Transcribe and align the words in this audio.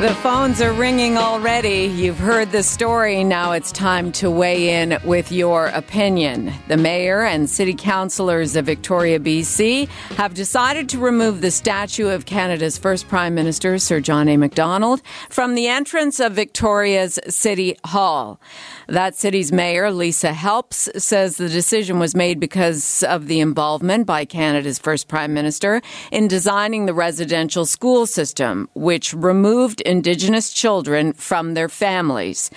The 0.00 0.14
phones 0.14 0.62
are 0.62 0.72
ringing 0.72 1.18
already. 1.18 1.84
You've 1.84 2.18
heard 2.18 2.52
the 2.52 2.62
story. 2.62 3.22
Now 3.22 3.52
it's 3.52 3.70
time 3.70 4.12
to 4.12 4.30
weigh 4.30 4.80
in 4.80 4.98
with 5.04 5.30
your 5.30 5.66
opinion. 5.66 6.54
The 6.68 6.78
mayor 6.78 7.20
and 7.20 7.50
city 7.50 7.74
councillors 7.74 8.56
of 8.56 8.64
Victoria, 8.64 9.20
BC 9.20 9.88
have 10.16 10.32
decided 10.32 10.88
to 10.88 10.98
remove 10.98 11.42
the 11.42 11.50
statue 11.50 12.08
of 12.08 12.24
Canada's 12.24 12.78
first 12.78 13.08
Prime 13.08 13.34
Minister, 13.34 13.78
Sir 13.78 14.00
John 14.00 14.26
A. 14.30 14.38
Macdonald, 14.38 15.02
from 15.28 15.54
the 15.54 15.68
entrance 15.68 16.18
of 16.18 16.32
Victoria's 16.32 17.18
City 17.28 17.76
Hall. 17.84 18.40
That 18.88 19.16
city's 19.16 19.52
mayor, 19.52 19.90
Lisa 19.90 20.32
Helps, 20.32 20.88
says 20.96 21.36
the 21.36 21.50
decision 21.50 21.98
was 21.98 22.14
made 22.14 22.40
because 22.40 23.02
of 23.02 23.26
the 23.26 23.40
involvement 23.40 24.06
by 24.06 24.24
Canada's 24.24 24.78
first 24.78 25.08
Prime 25.08 25.34
Minister 25.34 25.82
in 26.10 26.26
designing 26.26 26.86
the 26.86 26.94
residential 26.94 27.66
school 27.66 28.06
system, 28.06 28.66
which 28.72 29.12
removed 29.12 29.82
Indigenous 29.90 30.52
children 30.52 31.12
from 31.14 31.54
their 31.54 31.68
families. 31.68 32.48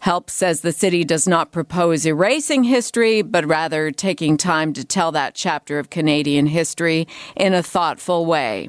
Helps 0.00 0.32
says 0.32 0.62
the 0.62 0.72
city 0.72 1.04
does 1.04 1.28
not 1.28 1.52
propose 1.52 2.04
erasing 2.04 2.64
history, 2.64 3.22
but 3.22 3.46
rather 3.46 3.92
taking 3.92 4.36
time 4.36 4.72
to 4.72 4.84
tell 4.84 5.12
that 5.12 5.36
chapter 5.36 5.78
of 5.78 5.90
Canadian 5.90 6.46
history 6.46 7.06
in 7.36 7.54
a 7.54 7.62
thoughtful 7.62 8.26
way. 8.26 8.68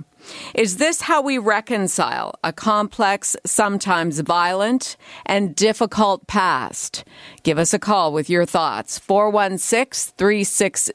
Is 0.54 0.78
this 0.78 1.02
how 1.02 1.22
we 1.22 1.38
reconcile 1.38 2.36
a 2.44 2.54
complex, 2.54 3.36
sometimes 3.46 4.20
violent, 4.20 4.98
and 5.26 5.56
difficult 5.56 6.28
past? 6.28 7.04
Give 7.44 7.58
us 7.58 7.74
a 7.74 7.80
call 7.80 8.14
with 8.14 8.30
your 8.30 8.46
thoughts. 8.46 9.00
416 9.00 10.14
360 10.18 10.92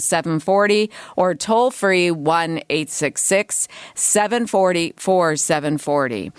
0740 0.00 0.90
or 1.16 1.34
toll 1.34 1.70
free 1.70 2.10
1 2.10 2.60
866 2.68 3.68
740 3.94 4.94
4740. 4.96 6.32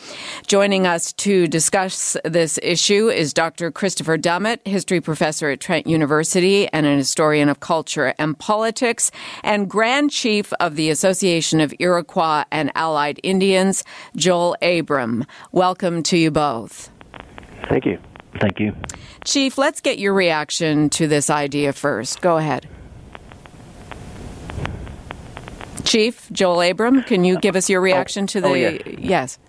Joining 0.46 0.86
us 0.86 1.14
to 1.14 1.48
discuss 1.48 2.16
this 2.24 2.60
issue 2.62 3.10
is 3.10 3.34
Dr. 3.34 3.72
Christopher 3.72 4.18
Dummitt, 4.18 4.66
history 4.68 5.02
professor 5.02 5.50
at 5.50 5.60
Trent 5.60 5.88
University 5.88 6.68
and 6.70 6.86
an 6.86 6.98
historian 6.98 7.50
of 7.50 7.60
culture 7.60 8.14
and 8.20 8.38
politics, 8.38 9.12
and 9.44 9.70
Grand 9.70 10.12
Chief 10.12 10.54
of 10.60 10.76
the 10.76 10.90
Association 10.90 11.60
of 11.60 11.74
Iroquois 11.88 12.44
and 12.52 12.70
Allied 12.76 13.20
Indians, 13.24 13.86
Joel 14.16 14.58
Abram. 14.62 15.26
Welcome 15.54 16.04
to 16.04 16.18
you 16.18 16.32
both. 16.32 16.92
Thank 17.70 17.86
you. 17.86 17.98
Thank 18.42 18.60
you. 18.60 18.76
Chief, 19.24 19.58
let's 19.58 19.80
get 19.80 19.98
your 19.98 20.14
reaction 20.14 20.90
to 20.92 21.08
this 21.08 21.30
idea 21.30 21.72
first. 21.72 22.22
Go 22.22 22.36
ahead. 22.38 22.68
Chief 25.86 26.30
Joel 26.34 26.62
Abram, 26.62 27.04
can 27.04 27.24
you 27.24 27.40
give 27.40 27.56
us 27.56 27.70
your 27.70 27.80
reaction 27.80 28.28
to 28.28 28.42
the? 28.42 28.48
oh, 28.48 28.54
yes. 28.54 28.82
yes. 29.00 29.40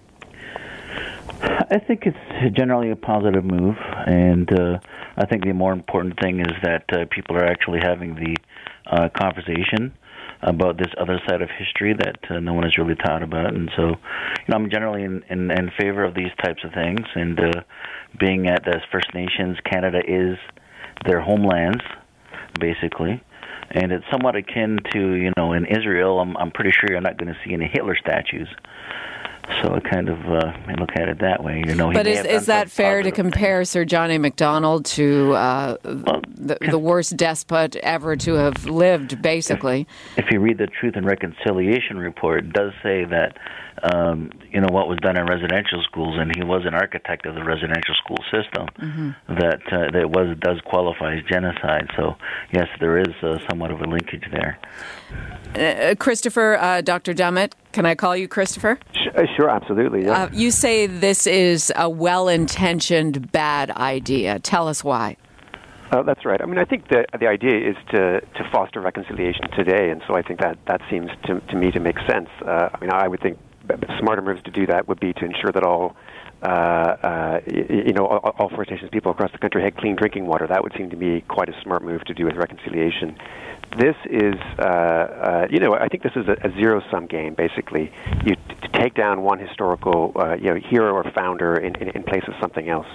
I 1.42 1.78
think 1.80 2.06
it's 2.06 2.56
generally 2.56 2.90
a 2.90 2.96
positive 2.96 3.44
move, 3.44 3.76
and 4.06 4.50
uh, 4.52 4.78
I 5.16 5.26
think 5.26 5.44
the 5.44 5.52
more 5.52 5.72
important 5.72 6.18
thing 6.20 6.40
is 6.40 6.52
that 6.62 6.84
uh, 6.92 7.04
people 7.10 7.36
are 7.36 7.44
actually 7.44 7.80
having 7.82 8.14
the 8.14 8.36
uh, 8.86 9.08
conversation 9.10 9.92
about 10.42 10.78
this 10.78 10.88
other 11.00 11.20
side 11.28 11.42
of 11.42 11.48
history 11.50 11.94
that 11.94 12.18
uh, 12.30 12.38
no 12.38 12.54
one 12.54 12.62
has 12.62 12.78
really 12.78 12.94
taught 12.94 13.22
about. 13.22 13.54
And 13.54 13.70
so, 13.76 13.88
you 13.88 14.48
know, 14.48 14.56
I'm 14.56 14.70
generally 14.70 15.02
in, 15.02 15.22
in, 15.30 15.50
in 15.50 15.70
favor 15.78 16.04
of 16.04 16.14
these 16.14 16.30
types 16.42 16.62
of 16.64 16.72
things. 16.72 17.00
And 17.14 17.38
uh, 17.38 17.62
being 18.18 18.46
at 18.46 18.66
as 18.68 18.82
First 18.92 19.12
Nations, 19.14 19.58
Canada 19.70 19.98
is 20.06 20.38
their 21.04 21.20
homelands, 21.20 21.82
basically. 22.60 23.22
And 23.70 23.92
it's 23.92 24.04
somewhat 24.10 24.36
akin 24.36 24.78
to, 24.92 25.12
you 25.14 25.32
know, 25.36 25.52
in 25.52 25.66
Israel, 25.66 26.20
I'm, 26.20 26.36
I'm 26.36 26.50
pretty 26.50 26.70
sure 26.70 26.88
you're 26.90 27.00
not 27.00 27.18
going 27.18 27.32
to 27.32 27.38
see 27.44 27.52
any 27.52 27.68
Hitler 27.70 27.96
statues. 27.96 28.48
So 29.62 29.74
I 29.74 29.80
kind 29.80 30.08
of 30.08 30.18
uh, 30.26 30.52
I 30.66 30.74
look 30.78 30.90
at 30.94 31.08
it 31.08 31.18
that 31.20 31.42
way, 31.42 31.62
you 31.66 31.74
know. 31.74 31.90
he 31.90 31.96
But 31.96 32.06
is, 32.06 32.24
is 32.24 32.46
that 32.46 32.68
some 32.68 32.76
fair 32.76 33.02
to 33.02 33.10
compare 33.10 33.64
Sir 33.64 33.84
John 33.84 34.10
A. 34.10 34.18
Macdonald 34.18 34.84
to 34.86 35.32
uh, 35.32 35.76
Well, 35.84 36.22
the, 36.34 36.58
the 36.70 36.78
worst 36.78 37.16
despot 37.16 37.76
ever 37.76 38.14
to 38.16 38.34
have 38.34 38.66
lived, 38.66 39.20
basically? 39.22 39.86
if 40.16 40.26
you 40.30 40.40
read 40.40 40.58
the 40.58 40.66
Truth 40.66 40.94
and 40.96 41.06
Reconciliation 41.06 41.98
report, 41.98 42.44
it 42.44 42.52
does 42.52 42.72
say 42.82 43.04
that 43.04 43.36
um, 43.82 44.30
you 44.50 44.60
know 44.60 44.68
what 44.70 44.88
was 44.88 44.98
done 44.98 45.16
in 45.16 45.26
residential 45.26 45.82
schools, 45.82 46.16
and 46.18 46.34
he 46.34 46.42
was 46.42 46.62
an 46.66 46.74
architect 46.74 47.26
of 47.26 47.34
the 47.34 47.44
residential 47.44 47.94
school 47.94 48.18
system. 48.30 48.66
That 49.28 49.60
uh, 49.72 49.90
that 49.92 50.10
was 50.10 50.36
does 50.40 50.60
qualify 50.64 51.16
as 51.16 51.24
genocide. 51.24 51.88
So 51.96 52.16
yes, 52.52 52.68
there 52.80 52.98
is 52.98 53.14
uh, 53.22 53.38
somewhat 53.48 53.70
of 53.70 53.80
a 53.80 53.84
linkage 53.86 54.24
there. 54.30 54.58
Uh, 55.54 55.94
Christopher, 55.98 56.56
uh, 56.56 56.80
Dr. 56.82 57.14
Dummitt, 57.14 57.52
can 57.72 57.86
I 57.86 57.94
call 57.94 58.16
you 58.16 58.28
Christopher? 58.28 58.78
Uh, 59.18 59.26
sure, 59.34 59.50
absolutely. 59.50 60.04
Yeah. 60.04 60.24
Uh, 60.24 60.30
you 60.32 60.52
say 60.52 60.86
this 60.86 61.26
is 61.26 61.72
a 61.74 61.90
well 61.90 62.28
intentioned 62.28 63.32
bad 63.32 63.70
idea. 63.72 64.38
Tell 64.38 64.68
us 64.68 64.84
why. 64.84 65.16
Uh, 65.90 66.02
that's 66.02 66.24
right. 66.24 66.40
I 66.40 66.46
mean, 66.46 66.58
I 66.58 66.64
think 66.64 66.88
the 66.88 67.04
the 67.18 67.26
idea 67.26 67.70
is 67.70 67.76
to 67.90 68.20
to 68.20 68.50
foster 68.52 68.80
reconciliation 68.80 69.50
today, 69.56 69.90
and 69.90 70.02
so 70.06 70.14
I 70.14 70.22
think 70.22 70.38
that 70.40 70.56
that 70.66 70.82
seems 70.88 71.10
to 71.24 71.40
to 71.40 71.56
me 71.56 71.72
to 71.72 71.80
make 71.80 71.98
sense. 72.06 72.28
Uh, 72.46 72.68
I 72.72 72.78
mean, 72.80 72.92
I 72.92 73.08
would 73.08 73.20
think 73.20 73.38
smarter 73.98 74.22
moves 74.22 74.42
to 74.44 74.52
do 74.52 74.66
that 74.66 74.86
would 74.86 75.00
be 75.00 75.12
to 75.14 75.24
ensure 75.24 75.50
that 75.52 75.64
all. 75.64 75.96
Uh, 76.40 76.46
uh, 76.46 77.40
you 77.48 77.92
know, 77.92 78.06
all, 78.06 78.32
all 78.38 78.48
First 78.50 78.70
Nations 78.70 78.90
people 78.92 79.10
across 79.10 79.32
the 79.32 79.38
country 79.38 79.60
had 79.60 79.76
clean 79.76 79.96
drinking 79.96 80.26
water. 80.26 80.46
That 80.46 80.62
would 80.62 80.72
seem 80.76 80.88
to 80.90 80.96
me 80.96 81.24
quite 81.26 81.48
a 81.48 81.62
smart 81.62 81.82
move 81.82 82.04
to 82.04 82.14
do 82.14 82.24
with 82.26 82.36
reconciliation. 82.36 83.16
This 83.78 83.96
is, 84.10 84.34
uh, 84.58 84.62
uh, 84.62 85.46
you 85.50 85.60
know, 85.60 85.74
I 85.74 85.88
think 85.88 86.02
this 86.02 86.16
is 86.16 86.26
a, 86.26 86.48
a 86.48 86.52
zero-sum 86.54 87.06
game. 87.06 87.34
Basically, 87.34 87.92
you 88.24 88.34
t- 88.34 88.68
take 88.72 88.94
down 88.94 89.22
one 89.22 89.38
historical, 89.38 90.12
uh, 90.16 90.34
you 90.34 90.54
know, 90.54 90.56
hero 90.56 90.92
or 90.94 91.04
founder 91.14 91.54
in, 91.54 91.74
in, 91.76 91.88
in 91.90 92.02
place 92.02 92.24
of 92.26 92.34
something 92.40 92.68
else 92.68 92.86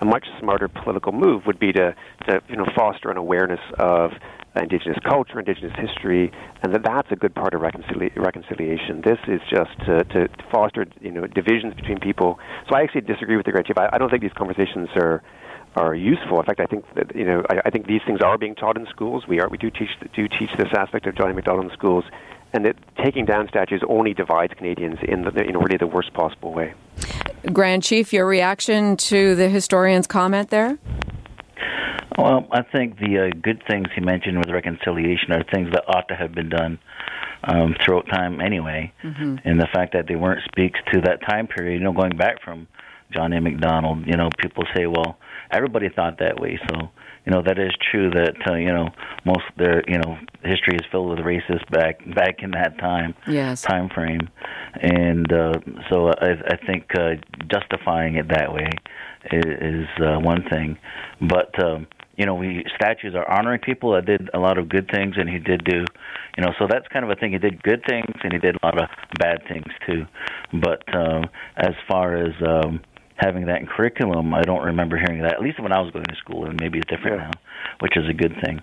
a 0.00 0.04
much 0.04 0.26
smarter 0.38 0.68
political 0.68 1.12
move 1.12 1.42
would 1.46 1.58
be 1.58 1.72
to, 1.72 1.94
to 2.26 2.40
you 2.48 2.56
know, 2.56 2.64
foster 2.74 3.10
an 3.10 3.16
awareness 3.16 3.60
of 3.78 4.12
indigenous 4.56 4.98
culture, 5.04 5.38
indigenous 5.38 5.72
history, 5.76 6.32
and 6.62 6.74
that 6.74 6.82
that's 6.82 7.08
a 7.12 7.16
good 7.16 7.34
part 7.34 7.54
of 7.54 7.60
reconcili- 7.60 8.14
reconciliation. 8.16 9.02
This 9.04 9.18
is 9.28 9.40
just 9.48 9.70
to, 9.86 10.04
to 10.04 10.28
foster 10.50 10.86
you 11.00 11.12
know 11.12 11.26
divisions 11.26 11.74
between 11.74 12.00
people. 12.00 12.38
So 12.68 12.76
I 12.76 12.82
actually 12.82 13.02
disagree 13.02 13.36
with 13.36 13.46
the 13.46 13.52
Grand 13.52 13.66
Chief. 13.66 13.78
I, 13.78 13.90
I 13.92 13.98
don't 13.98 14.10
think 14.10 14.22
these 14.22 14.32
conversations 14.32 14.88
are 14.96 15.22
are 15.76 15.94
useful. 15.94 16.40
In 16.40 16.46
fact, 16.46 16.60
I 16.60 16.66
think 16.66 16.84
that 16.94 17.14
you 17.14 17.24
know 17.24 17.42
I, 17.48 17.60
I 17.66 17.70
think 17.70 17.86
these 17.86 18.00
things 18.06 18.20
are 18.22 18.38
being 18.38 18.54
taught 18.54 18.76
in 18.76 18.86
schools. 18.86 19.24
We 19.28 19.40
are 19.40 19.48
we 19.48 19.58
do 19.58 19.70
teach 19.70 19.90
do 20.14 20.28
teach 20.28 20.50
this 20.58 20.68
aspect 20.76 21.06
of 21.06 21.16
Johnny 21.16 21.32
Macdonald 21.34 21.66
in 21.66 21.72
schools, 21.72 22.04
and 22.52 22.64
that 22.64 22.76
taking 23.02 23.24
down 23.24 23.48
statues 23.48 23.82
only 23.88 24.14
divides 24.14 24.52
Canadians 24.56 24.98
in 25.02 25.22
the 25.22 25.42
in 25.42 25.56
really 25.56 25.76
the 25.76 25.86
worst 25.86 26.12
possible 26.12 26.52
way. 26.52 26.74
Grand 27.52 27.82
Chief, 27.82 28.12
your 28.12 28.26
reaction 28.26 28.96
to 28.96 29.34
the 29.34 29.48
historian's 29.48 30.06
comment 30.06 30.50
there? 30.50 30.78
Well, 32.18 32.46
I 32.52 32.62
think 32.62 32.98
the 32.98 33.30
uh, 33.30 33.40
good 33.40 33.62
things 33.68 33.86
he 33.94 34.02
mentioned 34.02 34.36
with 34.38 34.50
reconciliation 34.50 35.32
are 35.32 35.44
things 35.54 35.70
that 35.72 35.84
ought 35.88 36.08
to 36.08 36.14
have 36.14 36.34
been 36.34 36.50
done 36.50 36.78
um, 37.44 37.74
throughout 37.82 38.06
time 38.08 38.40
anyway, 38.40 38.92
and 39.02 39.58
the 39.58 39.68
fact 39.72 39.94
that 39.94 40.06
they 40.06 40.16
weren't 40.16 40.42
speaks 40.44 40.78
to 40.92 41.00
that 41.02 41.20
time 41.26 41.46
period. 41.46 41.78
You 41.78 41.84
know, 41.84 41.92
going 41.92 42.16
back 42.16 42.42
from 42.42 42.66
John 43.12 43.32
A. 43.32 43.40
Macdonald, 43.40 44.06
you 44.06 44.16
know, 44.16 44.28
people 44.38 44.64
say, 44.74 44.86
well, 44.86 45.18
everybody 45.52 45.88
thought 45.88 46.18
that 46.18 46.40
way, 46.40 46.58
so 46.68 46.88
you 47.26 47.32
know 47.32 47.42
that 47.42 47.58
is 47.58 47.72
true. 47.90 48.10
That 48.10 48.34
uh, 48.50 48.54
you 48.54 48.72
know 48.72 48.88
most 49.24 49.44
their 49.56 49.82
you 49.88 49.98
know 49.98 50.18
history 50.42 50.76
is 50.76 50.82
filled 50.90 51.10
with 51.10 51.18
racists 51.20 51.68
back 51.70 52.00
back 52.14 52.42
in 52.42 52.50
that 52.52 52.78
time 52.78 53.14
Yes. 53.26 53.62
time 53.62 53.88
frame, 53.88 54.28
and 54.80 55.30
uh, 55.32 55.54
so 55.90 56.08
I, 56.08 56.32
I 56.48 56.56
think 56.66 56.86
uh, 56.98 57.14
justifying 57.50 58.16
it 58.16 58.28
that 58.28 58.52
way 58.52 58.68
is, 59.32 59.44
is 59.44 59.88
uh, 60.02 60.18
one 60.18 60.44
thing, 60.48 60.78
but. 61.20 61.62
Um, 61.62 61.86
you 62.16 62.26
know, 62.26 62.34
we 62.34 62.66
statues 62.76 63.14
are 63.14 63.26
honoring 63.30 63.60
people 63.60 63.94
that 63.94 64.04
did 64.04 64.28
a 64.34 64.38
lot 64.38 64.58
of 64.58 64.68
good 64.68 64.90
things, 64.90 65.14
and 65.16 65.26
he 65.26 65.38
did 65.38 65.64
do, 65.64 65.86
you 66.36 66.44
know, 66.44 66.52
so 66.58 66.66
that's 66.68 66.86
kind 66.88 67.02
of 67.02 67.10
a 67.10 67.14
thing. 67.14 67.32
He 67.32 67.38
did 67.38 67.62
good 67.62 67.82
things, 67.88 68.14
and 68.22 68.30
he 68.30 68.38
did 68.38 68.56
a 68.62 68.66
lot 68.66 68.78
of 68.78 68.90
bad 69.18 69.40
things 69.48 69.64
too. 69.86 70.04
But 70.52 70.82
um, 70.94 71.24
as 71.56 71.72
far 71.88 72.16
as 72.16 72.34
um, 72.46 72.82
having 73.20 73.46
that 73.46 73.60
in 73.60 73.66
curriculum. 73.66 74.34
I 74.34 74.42
don't 74.42 74.64
remember 74.64 74.96
hearing 74.96 75.22
that. 75.22 75.34
At 75.34 75.42
least 75.42 75.60
when 75.60 75.72
I 75.72 75.80
was 75.80 75.92
going 75.92 76.06
to 76.06 76.16
school, 76.16 76.46
and 76.46 76.58
maybe 76.60 76.78
it's 76.78 76.88
different 76.88 77.18
yeah. 77.18 77.30
now, 77.30 77.40
which 77.80 77.96
is 77.96 78.08
a 78.08 78.14
good 78.14 78.34
thing. 78.42 78.60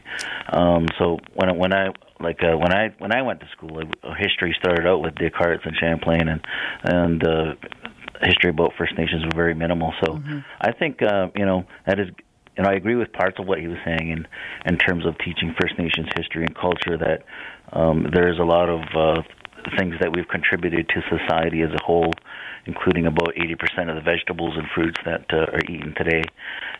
Um, 0.51 0.87
so 0.97 1.19
when 1.35 1.55
when 1.57 1.73
I 1.73 1.89
like 2.19 2.43
uh, 2.43 2.57
when 2.57 2.73
I 2.73 2.93
when 2.97 3.13
I 3.13 3.21
went 3.21 3.39
to 3.41 3.47
school, 3.55 3.79
uh, 3.79 4.13
history 4.17 4.55
started 4.59 4.87
out 4.87 5.01
with 5.01 5.15
Descartes 5.15 5.61
and 5.63 5.75
Champlain, 5.77 6.27
and 6.27 6.41
and 6.83 7.27
uh, 7.27 7.55
history 8.23 8.49
about 8.49 8.73
First 8.77 8.97
Nations 8.97 9.23
were 9.25 9.35
very 9.35 9.53
minimal. 9.53 9.93
So 10.03 10.13
mm-hmm. 10.13 10.39
I 10.59 10.71
think 10.71 11.01
uh, 11.01 11.27
you 11.35 11.45
know 11.45 11.65
that 11.85 11.99
is. 11.99 12.09
And 12.59 12.65
I 12.65 12.73
agree 12.73 12.95
with 12.95 13.13
parts 13.13 13.37
of 13.37 13.45
what 13.45 13.59
he 13.59 13.67
was 13.67 13.77
saying 13.85 14.09
in 14.09 14.27
in 14.65 14.79
terms 14.79 15.05
of 15.05 15.15
teaching 15.19 15.53
First 15.61 15.77
Nations 15.77 16.07
history 16.17 16.43
and 16.43 16.55
culture. 16.55 16.97
That 16.97 17.21
um, 17.71 18.07
there 18.11 18.33
is 18.33 18.39
a 18.39 18.43
lot 18.43 18.67
of 18.67 18.81
uh, 18.95 19.21
things 19.77 19.95
that 19.99 20.11
we've 20.11 20.27
contributed 20.27 20.89
to 20.89 21.01
society 21.09 21.61
as 21.61 21.69
a 21.71 21.83
whole, 21.83 22.13
including 22.67 23.05
about 23.05 23.33
80% 23.35 23.89
of 23.89 23.95
the 23.95 24.01
vegetables 24.01 24.55
and 24.57 24.67
fruits 24.75 24.97
that 25.05 25.25
uh, 25.31 25.51
are 25.53 25.61
eaten 25.69 25.95
today. 25.95 26.23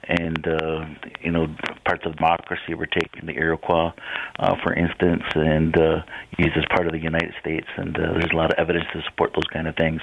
And, 0.04 0.48
uh, 0.48 0.86
you 1.22 1.32
know, 1.32 1.48
parts 1.86 2.06
of 2.06 2.16
democracy 2.18 2.74
were 2.76 2.86
taken, 2.86 3.26
the 3.26 3.34
Iroquois, 3.34 3.92
uh, 4.40 4.56
for 4.64 4.74
instance, 4.74 5.24
and 5.34 5.76
uh, 5.78 6.02
used 6.38 6.58
as 6.58 6.66
part 6.70 6.86
of 6.86 6.92
the 6.92 7.00
United 7.00 7.34
States. 7.40 7.68
And 7.78 7.98
uh, 7.98 8.14
there's 8.14 8.32
a 8.32 8.36
lot 8.36 8.52
of 8.52 8.60
evidence 8.60 8.86
to 8.94 9.02
support 9.10 9.32
those 9.34 9.48
kind 9.52 9.68
of 9.68 9.76
things. 9.76 10.02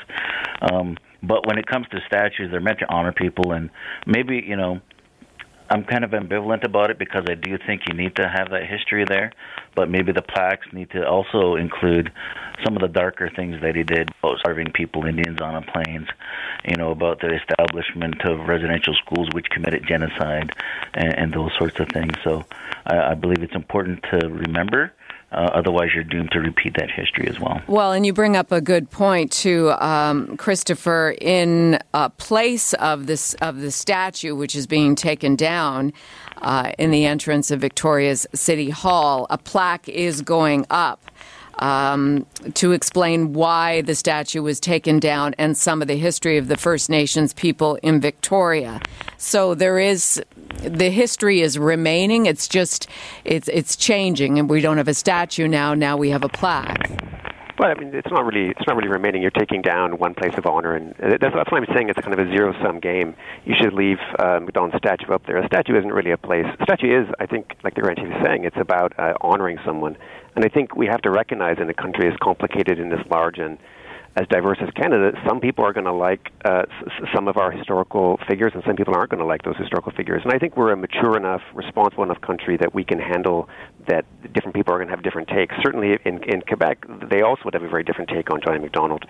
Um, 0.72 0.96
but 1.22 1.46
when 1.46 1.58
it 1.58 1.66
comes 1.66 1.86
to 1.88 1.98
statues, 2.06 2.50
they're 2.50 2.60
meant 2.60 2.80
to 2.80 2.92
honor 2.92 3.12
people, 3.12 3.52
and 3.52 3.70
maybe, 4.06 4.42
you 4.46 4.56
know, 4.56 4.80
I'm 5.70 5.84
kind 5.84 6.04
of 6.04 6.10
ambivalent 6.10 6.64
about 6.64 6.90
it 6.90 6.98
because 6.98 7.24
I 7.28 7.34
do 7.34 7.56
think 7.66 7.82
you 7.88 7.94
need 7.94 8.16
to 8.16 8.28
have 8.28 8.50
that 8.50 8.66
history 8.66 9.04
there, 9.04 9.32
but 9.74 9.88
maybe 9.88 10.12
the 10.12 10.22
plaques 10.22 10.66
need 10.72 10.90
to 10.90 11.06
also 11.08 11.56
include 11.56 12.12
some 12.64 12.76
of 12.76 12.82
the 12.82 12.88
darker 12.88 13.30
things 13.34 13.60
that 13.62 13.74
he 13.74 13.82
did 13.82 14.10
about 14.22 14.38
starving 14.38 14.70
people, 14.72 15.06
Indians 15.06 15.40
on 15.40 15.54
the 15.54 15.72
plains, 15.72 16.08
you 16.68 16.76
know, 16.76 16.90
about 16.90 17.20
the 17.20 17.34
establishment 17.34 18.24
of 18.24 18.46
residential 18.46 18.94
schools 18.94 19.28
which 19.32 19.46
committed 19.50 19.86
genocide 19.86 20.52
and, 20.92 21.18
and 21.18 21.32
those 21.32 21.50
sorts 21.58 21.80
of 21.80 21.88
things. 21.88 22.12
So 22.22 22.44
I, 22.86 23.12
I 23.12 23.14
believe 23.14 23.42
it's 23.42 23.54
important 23.54 24.04
to 24.12 24.28
remember 24.28 24.92
uh, 25.34 25.50
otherwise, 25.52 25.90
you're 25.94 26.04
doomed 26.04 26.30
to 26.32 26.40
repeat 26.40 26.74
that 26.76 26.90
history 26.90 27.26
as 27.26 27.40
well. 27.40 27.60
Well, 27.66 27.92
and 27.92 28.06
you 28.06 28.12
bring 28.12 28.36
up 28.36 28.52
a 28.52 28.60
good 28.60 28.90
point 28.90 29.32
too, 29.32 29.72
um, 29.72 30.36
Christopher. 30.36 31.16
In 31.20 31.78
place 32.18 32.72
of 32.74 33.06
this 33.06 33.34
of 33.34 33.60
the 33.60 33.70
statue, 33.70 34.34
which 34.34 34.54
is 34.54 34.66
being 34.66 34.94
taken 34.94 35.36
down 35.36 35.92
uh, 36.42 36.72
in 36.78 36.90
the 36.90 37.04
entrance 37.06 37.50
of 37.50 37.60
Victoria's 37.60 38.26
City 38.34 38.70
Hall, 38.70 39.26
a 39.30 39.38
plaque 39.38 39.88
is 39.88 40.22
going 40.22 40.66
up 40.70 41.10
um, 41.58 42.26
to 42.54 42.72
explain 42.72 43.32
why 43.32 43.82
the 43.82 43.94
statue 43.94 44.42
was 44.42 44.60
taken 44.60 44.98
down 44.98 45.34
and 45.38 45.56
some 45.56 45.82
of 45.82 45.88
the 45.88 45.96
history 45.96 46.38
of 46.38 46.48
the 46.48 46.56
First 46.56 46.90
Nations 46.90 47.32
people 47.32 47.76
in 47.82 48.00
Victoria. 48.00 48.80
So 49.16 49.54
there 49.54 49.78
is 49.78 50.22
the 50.62 50.90
history 50.90 51.40
is 51.40 51.58
remaining. 51.58 52.26
It's 52.26 52.48
just 52.48 52.88
it's 53.24 53.48
it's 53.48 53.76
changing, 53.76 54.38
and 54.38 54.48
we 54.48 54.60
don't 54.60 54.76
have 54.76 54.88
a 54.88 54.94
statue 54.94 55.48
now. 55.48 55.74
Now 55.74 55.96
we 55.96 56.10
have 56.10 56.24
a 56.24 56.28
plaque. 56.28 56.90
Well, 57.56 57.70
I 57.70 57.74
mean, 57.74 57.94
it's 57.94 58.10
not 58.10 58.24
really 58.24 58.50
it's 58.50 58.66
not 58.66 58.76
really 58.76 58.88
remaining. 58.88 59.22
You're 59.22 59.30
taking 59.30 59.62
down 59.62 59.98
one 59.98 60.14
place 60.14 60.34
of 60.36 60.44
honor, 60.44 60.74
and 60.74 60.92
that's, 60.98 61.34
that's 61.34 61.50
why 61.52 61.58
I'm 61.58 61.66
saying 61.72 61.88
it's 61.88 62.00
kind 62.00 62.12
of 62.12 62.18
a 62.18 62.28
zero 62.30 62.52
sum 62.60 62.80
game. 62.80 63.14
You 63.44 63.54
should 63.60 63.72
leave 63.72 63.98
uh, 64.18 64.40
Macdonald's 64.40 64.76
statue 64.78 65.12
up 65.12 65.24
there. 65.26 65.38
A 65.38 65.46
statue 65.46 65.78
isn't 65.78 65.92
really 65.92 66.10
a 66.10 66.18
place. 66.18 66.46
A 66.58 66.64
statue 66.64 67.02
is, 67.02 67.08
I 67.20 67.26
think, 67.26 67.54
like 67.62 67.76
the 67.76 67.82
Grand 67.82 67.98
Chief 67.98 68.08
is 68.08 68.22
saying, 68.24 68.44
it's 68.44 68.56
about 68.58 68.92
uh, 68.98 69.14
honoring 69.20 69.58
someone. 69.64 69.96
And 70.34 70.44
I 70.44 70.48
think 70.48 70.74
we 70.74 70.86
have 70.86 71.02
to 71.02 71.10
recognize 71.10 71.58
in 71.60 71.68
a 71.70 71.74
country 71.74 72.08
as 72.08 72.16
complicated 72.22 72.80
and 72.80 72.92
as 72.92 73.06
large 73.10 73.38
and 73.38 73.58
as 74.16 74.26
diverse 74.28 74.58
as 74.60 74.70
Canada, 74.70 75.12
some 75.26 75.40
people 75.40 75.64
are 75.64 75.72
going 75.72 75.86
to 75.86 75.92
like 75.92 76.30
uh, 76.44 76.62
s- 76.86 77.08
some 77.14 77.26
of 77.26 77.36
our 77.36 77.50
historical 77.50 78.18
figures, 78.28 78.52
and 78.54 78.62
some 78.64 78.76
people 78.76 78.94
aren't 78.94 79.10
going 79.10 79.18
to 79.20 79.26
like 79.26 79.42
those 79.42 79.56
historical 79.56 79.90
figures. 79.92 80.22
And 80.24 80.32
I 80.32 80.38
think 80.38 80.56
we're 80.56 80.72
a 80.72 80.76
mature 80.76 81.16
enough, 81.16 81.42
responsible 81.52 82.04
enough 82.04 82.20
country 82.20 82.56
that 82.58 82.74
we 82.74 82.84
can 82.84 82.98
handle 83.00 83.48
that. 83.88 84.04
Different 84.32 84.54
people 84.54 84.72
are 84.72 84.78
going 84.78 84.88
to 84.88 84.94
have 84.94 85.02
different 85.02 85.28
takes. 85.28 85.54
Certainly, 85.62 85.98
in, 86.04 86.22
in 86.24 86.42
Quebec, 86.42 86.86
they 87.10 87.22
also 87.22 87.42
would 87.44 87.54
have 87.54 87.62
a 87.62 87.68
very 87.68 87.82
different 87.84 88.08
take 88.10 88.30
on 88.30 88.40
Johnny 88.40 88.58
Macdonald, 88.60 89.04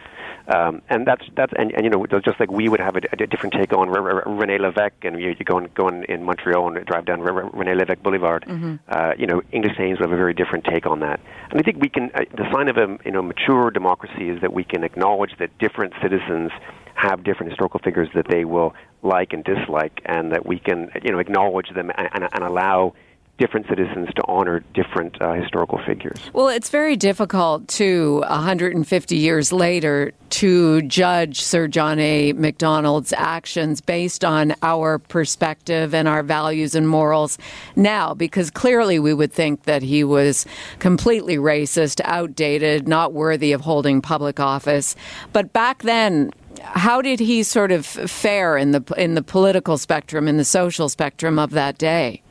um, 0.49 0.83
and 0.89 1.07
that's 1.07 1.25
that's 1.37 1.53
and, 1.57 1.73
and 1.73 1.85
you 1.85 1.91
know 1.91 2.05
just 2.07 2.41
like 2.41 2.51
we 2.51 2.69
would 2.69 2.81
have 2.81 2.97
a, 2.97 3.01
a 3.13 3.27
different 3.27 3.55
take 3.55 3.73
on 3.73 3.89
R- 3.89 4.23
R- 4.23 4.25
René 4.25 4.59
Lévesque, 4.59 5.03
and 5.07 5.21
you, 5.21 5.31
you 5.39 5.45
go 5.45 5.59
and 5.59 5.73
go 5.75 5.89
in, 5.89 6.05
in 6.05 6.23
Montreal 6.25 6.75
and 6.75 6.87
drive 6.87 7.05
down 7.07 7.21
R- 7.21 7.51
René 7.51 7.79
Lévesque 7.81 8.03
Boulevard. 8.03 8.45
Mm-hmm. 8.49 8.77
Uh, 8.89 9.13
you 9.19 9.27
know, 9.27 9.43
English 9.53 9.75
Canadians 9.77 10.01
would 10.01 10.09
have 10.09 10.15
a 10.15 10.21
very 10.21 10.35
different 10.35 10.65
take 10.65 10.87
on 10.87 11.01
that. 11.01 11.21
And 11.51 11.61
I 11.61 11.63
think 11.63 11.81
we 11.81 11.89
can. 11.89 12.11
Uh, 12.15 12.25
the 12.37 12.51
sign 12.53 12.69
of 12.69 12.77
a 12.77 12.99
you 13.05 13.13
know 13.13 13.23
mature 13.23 13.71
democracy 13.71 14.29
is 14.29 14.41
that 14.41 14.53
we 14.53 14.65
can 14.65 14.83
acknowledge 14.95 15.33
that 15.39 15.57
different 15.59 15.93
citizens 16.01 16.53
have 16.95 17.25
different 17.25 17.51
historical 17.51 17.81
figures 17.81 18.09
that 18.15 18.29
they 18.29 18.45
will 18.45 18.75
like 19.03 19.33
and 19.33 19.45
dislike, 19.45 20.01
and 20.07 20.33
that 20.33 20.47
we 20.47 20.59
can 20.59 20.91
you 21.03 21.11
know 21.11 21.19
acknowledge 21.19 21.69
them 21.75 21.91
and, 21.99 22.09
and, 22.15 22.29
and 22.33 22.45
allow 22.45 22.95
different 23.39 23.67
citizens 23.69 24.09
to 24.15 24.23
honor 24.27 24.63
different 24.75 25.21
uh, 25.21 25.33
historical 25.33 25.81
figures. 25.85 26.19
Well, 26.33 26.49
it's 26.49 26.71
very 26.71 26.97
difficult 26.97 27.67
to 27.69 28.21
150 28.21 29.17
years 29.17 29.53
later 29.53 30.13
to 30.31 30.83
judge 30.83 31.41
Sir 31.41 31.69
John 31.69 31.99
A. 31.99 32.33
Macdonald's 32.33 33.13
actions 33.13 33.81
based 33.81 34.25
on 34.25 34.55
our 34.63 34.99
perspective 34.99 35.95
and 35.95 36.09
our 36.09 36.23
values 36.23 36.75
and 36.75 36.89
morals 36.89 37.39
now, 37.77 38.15
because 38.15 38.51
clearly 38.51 38.99
we 38.99 39.15
would 39.15 39.33
think 39.33 39.65
that 39.65 39.83
he 39.83 40.05
was 40.05 40.47
completely 40.79 41.37
racist, 41.37 42.01
outdated, 42.05 42.87
not 42.89 43.13
worthy 43.13 43.53
of 43.53 43.61
holding 43.61 44.01
public 44.01 44.39
office. 44.41 44.95
But 45.33 45.53
back 45.53 45.83
then, 45.83 46.31
how 46.61 47.03
did 47.03 47.21
he 47.21 47.43
sort 47.43 47.73
of 47.73 47.85
fare 47.85 48.57
in 48.57 48.73
the 48.73 48.83
in 48.97 49.15
the 49.15 49.23
political 49.23 49.77
spectrum, 49.77 50.29
in 50.29 50.37
the 50.37 50.45
social 50.45 50.89
spectrum 50.89 51.39
of 51.39 51.51
that 51.51 51.79
day? 51.79 52.23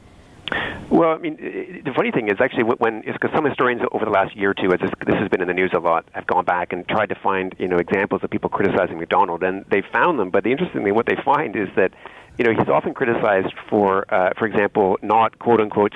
Well, 0.89 1.09
I 1.09 1.17
mean, 1.17 1.37
the 1.83 1.91
funny 1.95 2.11
thing 2.11 2.29
is 2.29 2.37
actually 2.39 2.63
when 2.63 3.01
because 3.01 3.31
some 3.33 3.45
historians 3.45 3.81
over 3.91 4.05
the 4.05 4.11
last 4.11 4.35
year 4.35 4.51
or 4.51 4.53
two, 4.53 4.71
as 4.73 4.79
this, 4.79 4.91
this 5.05 5.15
has 5.15 5.29
been 5.29 5.41
in 5.41 5.47
the 5.47 5.53
news 5.53 5.71
a 5.73 5.79
lot, 5.79 6.05
have 6.11 6.27
gone 6.27 6.45
back 6.45 6.71
and 6.71 6.87
tried 6.87 7.09
to 7.09 7.15
find 7.15 7.55
you 7.57 7.67
know 7.67 7.77
examples 7.77 8.23
of 8.23 8.29
people 8.29 8.49
criticizing 8.49 8.99
Macdonald, 8.99 9.41
and 9.43 9.65
they 9.71 9.81
found 9.91 10.19
them. 10.19 10.29
But 10.29 10.43
the 10.43 10.51
interesting 10.51 10.83
thing, 10.83 10.93
what 10.93 11.07
they 11.07 11.17
find 11.23 11.55
is 11.55 11.69
that 11.75 11.93
you 12.38 12.45
know, 12.45 12.51
he's 12.57 12.68
often 12.68 12.94
criticized 12.94 13.53
for, 13.69 14.12
uh, 14.13 14.31
for 14.38 14.47
example, 14.47 14.97
not 15.03 15.38
quote 15.38 15.62
unquote 15.62 15.94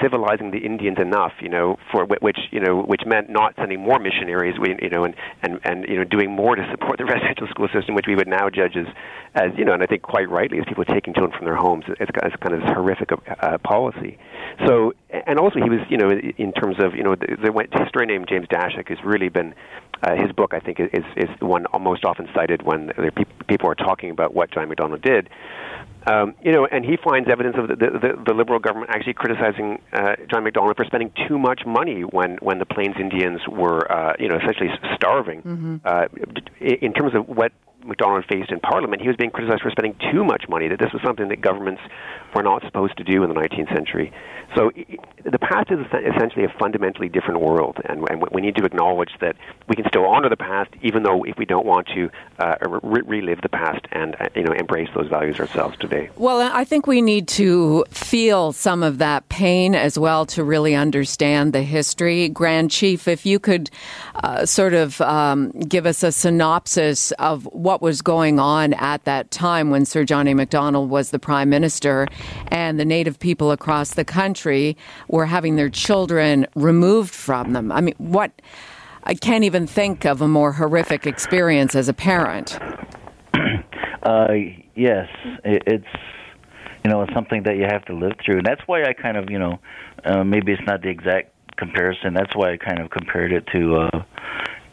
civilizing 0.00 0.50
the 0.50 0.58
Indians 0.58 0.98
enough. 0.98 1.32
You 1.40 1.50
know, 1.50 1.76
for 1.92 2.06
which 2.06 2.38
you 2.50 2.60
know, 2.60 2.80
which 2.80 3.02
meant 3.04 3.28
not 3.28 3.54
sending 3.56 3.80
more 3.80 3.98
missionaries. 3.98 4.58
We 4.58 4.76
you 4.80 4.88
know, 4.88 5.04
and 5.04 5.14
and 5.42 5.60
and 5.64 5.84
you 5.86 5.96
know, 5.96 6.04
doing 6.04 6.30
more 6.30 6.56
to 6.56 6.66
support 6.70 6.98
the 6.98 7.04
residential 7.12 7.46
school 7.48 7.68
system, 7.72 7.94
which 7.94 8.06
we 8.06 8.14
would 8.14 8.28
now 8.28 8.48
judge 8.48 8.76
as, 8.76 8.86
as 9.34 9.50
you 9.58 9.64
know, 9.64 9.74
and 9.74 9.82
I 9.82 9.86
think 9.86 10.02
quite 10.02 10.30
rightly, 10.30 10.58
as 10.58 10.64
people 10.66 10.84
taking 10.84 11.12
children 11.12 11.36
from 11.36 11.44
their 11.44 11.56
homes 11.56 11.84
as, 12.00 12.08
as 12.22 12.32
kind 12.40 12.54
of 12.54 12.60
this 12.60 12.70
horrific 12.70 13.10
uh, 13.12 13.58
policy. 13.58 14.18
So, 14.66 14.94
and 15.26 15.38
also 15.38 15.58
he 15.60 15.70
was, 15.70 15.80
you 15.88 15.96
know, 15.96 16.10
in 16.10 16.52
terms 16.52 16.76
of, 16.78 16.94
you 16.94 17.02
know, 17.02 17.14
the, 17.14 17.36
the 17.40 17.84
historian 17.84 18.08
named 18.08 18.26
James 18.28 18.46
Daschuk 18.48 18.88
has 18.88 18.98
really 19.04 19.28
been 19.28 19.54
uh, 20.02 20.14
his 20.14 20.32
book, 20.32 20.52
I 20.54 20.60
think, 20.60 20.80
is 20.80 21.04
is 21.16 21.30
the 21.40 21.46
one 21.46 21.66
most 21.80 22.04
often 22.04 22.28
cited 22.34 22.62
when 22.62 22.92
people 23.48 23.70
are 23.70 23.74
talking 23.74 24.10
about 24.10 24.34
what 24.34 24.50
John 24.50 24.68
Macdonald 24.68 25.02
did. 25.02 25.28
Um, 26.06 26.34
you 26.40 26.52
know, 26.52 26.66
and 26.66 26.84
he 26.84 26.96
finds 26.96 27.28
evidence 27.28 27.56
of 27.58 27.66
the, 27.66 27.74
the, 27.74 28.22
the 28.24 28.32
liberal 28.32 28.60
government 28.60 28.90
actually 28.94 29.14
criticizing 29.14 29.82
uh, 29.92 30.14
John 30.30 30.44
Macdonald 30.44 30.76
for 30.76 30.84
spending 30.84 31.10
too 31.26 31.36
much 31.36 31.62
money 31.66 32.02
when, 32.02 32.36
when 32.36 32.60
the 32.60 32.64
Plains 32.64 32.94
Indians 33.00 33.40
were, 33.48 33.90
uh, 33.90 34.14
you 34.16 34.28
know, 34.28 34.36
essentially 34.36 34.70
starving. 34.94 35.42
Mm-hmm. 35.42 35.76
Uh, 35.84 36.06
in 36.60 36.92
terms 36.92 37.14
of 37.16 37.26
what 37.28 37.50
Macdonald 37.86 38.24
faced 38.28 38.50
in 38.50 38.60
Parliament, 38.60 39.02
he 39.02 39.08
was 39.08 39.16
being 39.16 39.30
criticized 39.30 39.62
for 39.62 39.70
spending 39.70 39.96
too 40.12 40.24
much 40.24 40.44
money, 40.48 40.68
that 40.68 40.78
this 40.78 40.92
was 40.92 41.02
something 41.02 41.28
that 41.28 41.40
governments 41.40 41.82
were 42.34 42.42
not 42.42 42.62
supposed 42.64 42.96
to 42.98 43.04
do 43.04 43.22
in 43.22 43.28
the 43.28 43.34
19th 43.34 43.72
century. 43.74 44.12
So 44.54 44.70
the 45.24 45.38
past 45.38 45.70
is 45.70 45.78
essentially 46.14 46.44
a 46.44 46.54
fundamentally 46.58 47.08
different 47.08 47.40
world, 47.40 47.78
and, 47.84 48.08
and 48.08 48.22
we 48.30 48.40
need 48.40 48.56
to 48.56 48.64
acknowledge 48.64 49.10
that 49.20 49.36
we 49.68 49.74
can 49.74 49.84
still 49.88 50.04
honor 50.06 50.28
the 50.28 50.36
past, 50.36 50.70
even 50.82 51.02
though 51.02 51.24
if 51.24 51.36
we 51.36 51.44
don't 51.44 51.66
want 51.66 51.88
to 51.88 52.10
uh, 52.38 52.56
re- 52.82 53.02
relive 53.04 53.40
the 53.42 53.48
past 53.48 53.84
and 53.92 54.14
uh, 54.20 54.28
you 54.34 54.44
know 54.44 54.52
embrace 54.52 54.88
those 54.94 55.08
values 55.08 55.40
ourselves 55.40 55.76
today. 55.78 56.10
Well, 56.16 56.40
I 56.40 56.64
think 56.64 56.86
we 56.86 57.02
need 57.02 57.28
to 57.28 57.84
feel 57.90 58.52
some 58.52 58.82
of 58.82 58.98
that 58.98 59.28
pain 59.28 59.74
as 59.74 59.98
well 59.98 60.26
to 60.26 60.44
really 60.44 60.74
understand 60.74 61.52
the 61.52 61.62
history. 61.62 62.28
Grand 62.28 62.70
Chief, 62.70 63.08
if 63.08 63.26
you 63.26 63.38
could 63.38 63.70
uh, 64.16 64.46
sort 64.46 64.74
of 64.74 65.00
um, 65.00 65.50
give 65.50 65.86
us 65.86 66.02
a 66.02 66.12
synopsis 66.12 67.10
of 67.12 67.44
what 67.46 67.75
was 67.82 68.02
going 68.02 68.38
on 68.38 68.72
at 68.74 69.04
that 69.04 69.30
time 69.30 69.70
when 69.70 69.84
Sir 69.84 70.04
Johnny 70.04 70.34
Macdonald 70.34 70.90
was 70.90 71.10
the 71.10 71.18
Prime 71.18 71.48
Minister 71.48 72.06
and 72.48 72.78
the 72.78 72.84
Native 72.84 73.18
people 73.18 73.50
across 73.50 73.94
the 73.94 74.04
country 74.04 74.76
were 75.08 75.26
having 75.26 75.56
their 75.56 75.70
children 75.70 76.46
removed 76.54 77.14
from 77.14 77.52
them. 77.52 77.72
I 77.72 77.80
mean, 77.80 77.94
what? 77.98 78.32
I 79.04 79.14
can't 79.14 79.44
even 79.44 79.66
think 79.66 80.04
of 80.04 80.20
a 80.20 80.28
more 80.28 80.52
horrific 80.52 81.06
experience 81.06 81.74
as 81.74 81.88
a 81.88 81.94
parent. 81.94 82.58
Uh, 84.02 84.34
yes, 84.76 85.08
it, 85.44 85.64
it's 85.66 85.84
you 86.84 86.90
know 86.92 87.02
it's 87.02 87.12
something 87.12 87.42
that 87.42 87.56
you 87.56 87.64
have 87.64 87.84
to 87.86 87.92
live 87.92 88.12
through, 88.24 88.36
and 88.36 88.46
that's 88.46 88.60
why 88.66 88.84
I 88.84 88.92
kind 88.92 89.16
of 89.16 89.28
you 89.30 89.38
know 89.38 89.58
uh, 90.04 90.22
maybe 90.22 90.52
it's 90.52 90.62
not 90.64 90.82
the 90.82 90.90
exact 90.90 91.32
comparison. 91.56 92.14
That's 92.14 92.32
why 92.36 92.52
I 92.52 92.56
kind 92.56 92.78
of 92.78 92.90
compared 92.90 93.32
it 93.32 93.44
to 93.48 93.76
uh, 93.78 94.04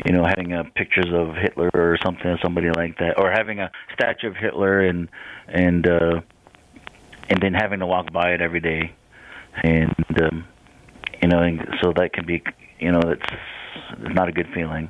you 0.05 0.11
know, 0.11 0.23
having 0.25 0.53
uh, 0.53 0.63
pictures 0.75 1.11
of 1.13 1.35
Hitler 1.35 1.69
or 1.73 1.97
something, 2.03 2.37
somebody 2.41 2.69
like 2.71 2.97
that, 2.97 3.17
or 3.17 3.31
having 3.31 3.59
a 3.59 3.71
statue 3.93 4.27
of 4.27 4.35
Hitler 4.35 4.81
and 4.81 5.09
and 5.47 5.87
uh, 5.87 6.21
and 7.29 7.41
then 7.41 7.53
having 7.53 7.79
to 7.79 7.85
walk 7.85 8.11
by 8.11 8.31
it 8.31 8.41
every 8.41 8.59
day, 8.59 8.93
and 9.63 9.93
um, 10.21 10.45
you 11.21 11.27
know, 11.27 11.39
and 11.39 11.65
so 11.81 11.93
that 11.95 12.13
can 12.13 12.25
be, 12.25 12.43
you 12.79 12.91
know, 12.91 13.01
it's 13.05 14.13
not 14.13 14.27
a 14.27 14.31
good 14.31 14.47
feeling 14.53 14.89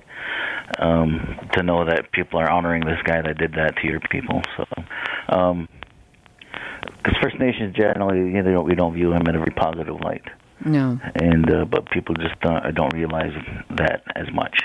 um, 0.79 1.38
to 1.53 1.63
know 1.63 1.86
that 1.86 2.12
people 2.12 2.39
are 2.39 2.50
honoring 2.50 2.86
this 2.86 3.00
guy 3.03 3.22
that 3.22 3.38
did 3.38 3.53
that 3.53 3.75
to 3.77 3.88
your 3.88 4.00
people. 4.00 4.41
So, 4.57 4.65
um, 5.29 5.67
because 6.98 7.17
First 7.22 7.39
Nations 7.39 7.75
generally, 7.75 8.33
you 8.33 8.41
know, 8.41 8.62
we 8.62 8.75
don't 8.75 8.93
view 8.93 9.12
him 9.12 9.24
in 9.27 9.36
a 9.36 9.39
very 9.39 9.53
positive 9.55 10.00
light. 10.01 10.24
No. 10.65 11.00
And 11.15 11.51
uh, 11.51 11.65
but 11.65 11.89
people 11.91 12.15
just 12.15 12.39
don't, 12.41 12.74
don't 12.74 12.93
realize 12.93 13.33
that 13.77 14.03
as 14.15 14.31
much. 14.33 14.63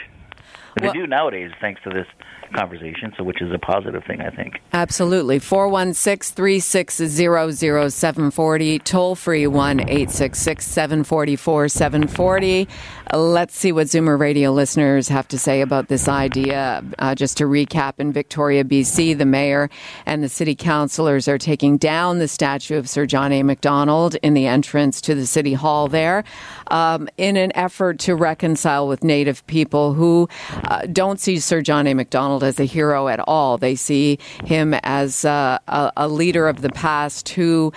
But 0.79 0.85
well, 0.85 0.93
they 0.93 0.99
do 1.01 1.07
nowadays, 1.07 1.51
thanks 1.61 1.83
to 1.83 1.91
this 1.91 2.07
conversation, 2.55 3.13
so 3.17 3.25
which 3.25 3.43
is 3.43 3.53
a 3.53 3.59
positive 3.59 4.05
thing, 4.05 4.21
I 4.21 4.31
think. 4.31 4.61
Absolutely. 4.73 5.39
416 5.39 6.35
360 6.35 7.91
0740, 7.91 8.79
toll 8.79 9.15
free 9.15 9.47
1 9.47 9.81
866 9.81 10.65
744 10.65 11.69
740. 11.69 12.69
Let's 13.15 13.57
see 13.57 13.73
what 13.73 13.87
Zoomer 13.87 14.19
Radio 14.19 14.53
listeners 14.53 15.09
have 15.09 15.27
to 15.29 15.39
say 15.39 15.63
about 15.63 15.89
this 15.89 16.09
idea. 16.09 16.85
Uh, 16.99 17.15
just 17.15 17.39
to 17.39 17.45
recap, 17.45 17.95
in 17.97 18.13
Victoria, 18.13 18.65
BC, 18.65 19.17
the 19.17 19.25
mayor 19.25 19.71
and 20.05 20.23
the 20.23 20.29
city 20.29 20.55
councillors 20.55 21.27
are 21.27 21.39
taking 21.39 21.79
down 21.79 22.19
the 22.19 22.29
statue 22.29 22.77
of 22.77 22.87
Sir 22.87 23.07
John 23.07 23.33
A. 23.33 23.43
Macdonald 23.43 24.17
in 24.17 24.35
the 24.35 24.47
entrance 24.47 25.01
to 25.01 25.15
the 25.15 25.25
city 25.25 25.55
hall 25.55 25.89
there 25.89 26.23
um, 26.71 27.09
in 27.17 27.39
an 27.39 27.51
effort 27.55 27.99
to 28.01 28.15
reconcile 28.15 28.87
with 28.87 29.03
Native 29.03 29.47
people 29.47 29.95
who 29.95 30.29
uh, 30.65 30.83
don't 30.93 31.19
see 31.19 31.39
Sir 31.39 31.63
John 31.63 31.87
A. 31.87 31.95
Macdonald 31.95 32.45
as 32.45 32.61
a 32.61 32.65
hero 32.65 33.09
at 33.09 33.21
all. 33.21 33.57
They 33.57 33.75
see 33.75 34.19
him 34.45 34.75
as 34.83 35.25
uh, 35.25 35.59
a, 35.67 35.93
a 35.97 36.09
leader 36.09 36.47
of 36.47 36.61
the 36.61 36.71
past 36.71 37.31
who 37.31 37.73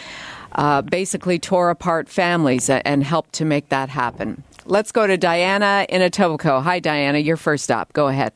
uh, 0.54 0.82
basically 0.82 1.40
tore 1.40 1.70
apart 1.70 2.10
families 2.10 2.70
and 2.70 3.04
helped 3.04 3.32
to 3.34 3.46
make 3.46 3.70
that 3.70 3.88
happen. 3.88 4.44
Let's 4.66 4.92
go 4.92 5.08
to 5.08 5.18
Diana 5.18 5.86
in 5.90 6.02
Etobicoke. 6.02 6.64
Hi, 6.64 6.80
Diana. 6.80 7.18
Your 7.18 7.38
first 7.38 7.64
stop. 7.64 7.94
Go 7.94 8.08
ahead. 8.08 8.34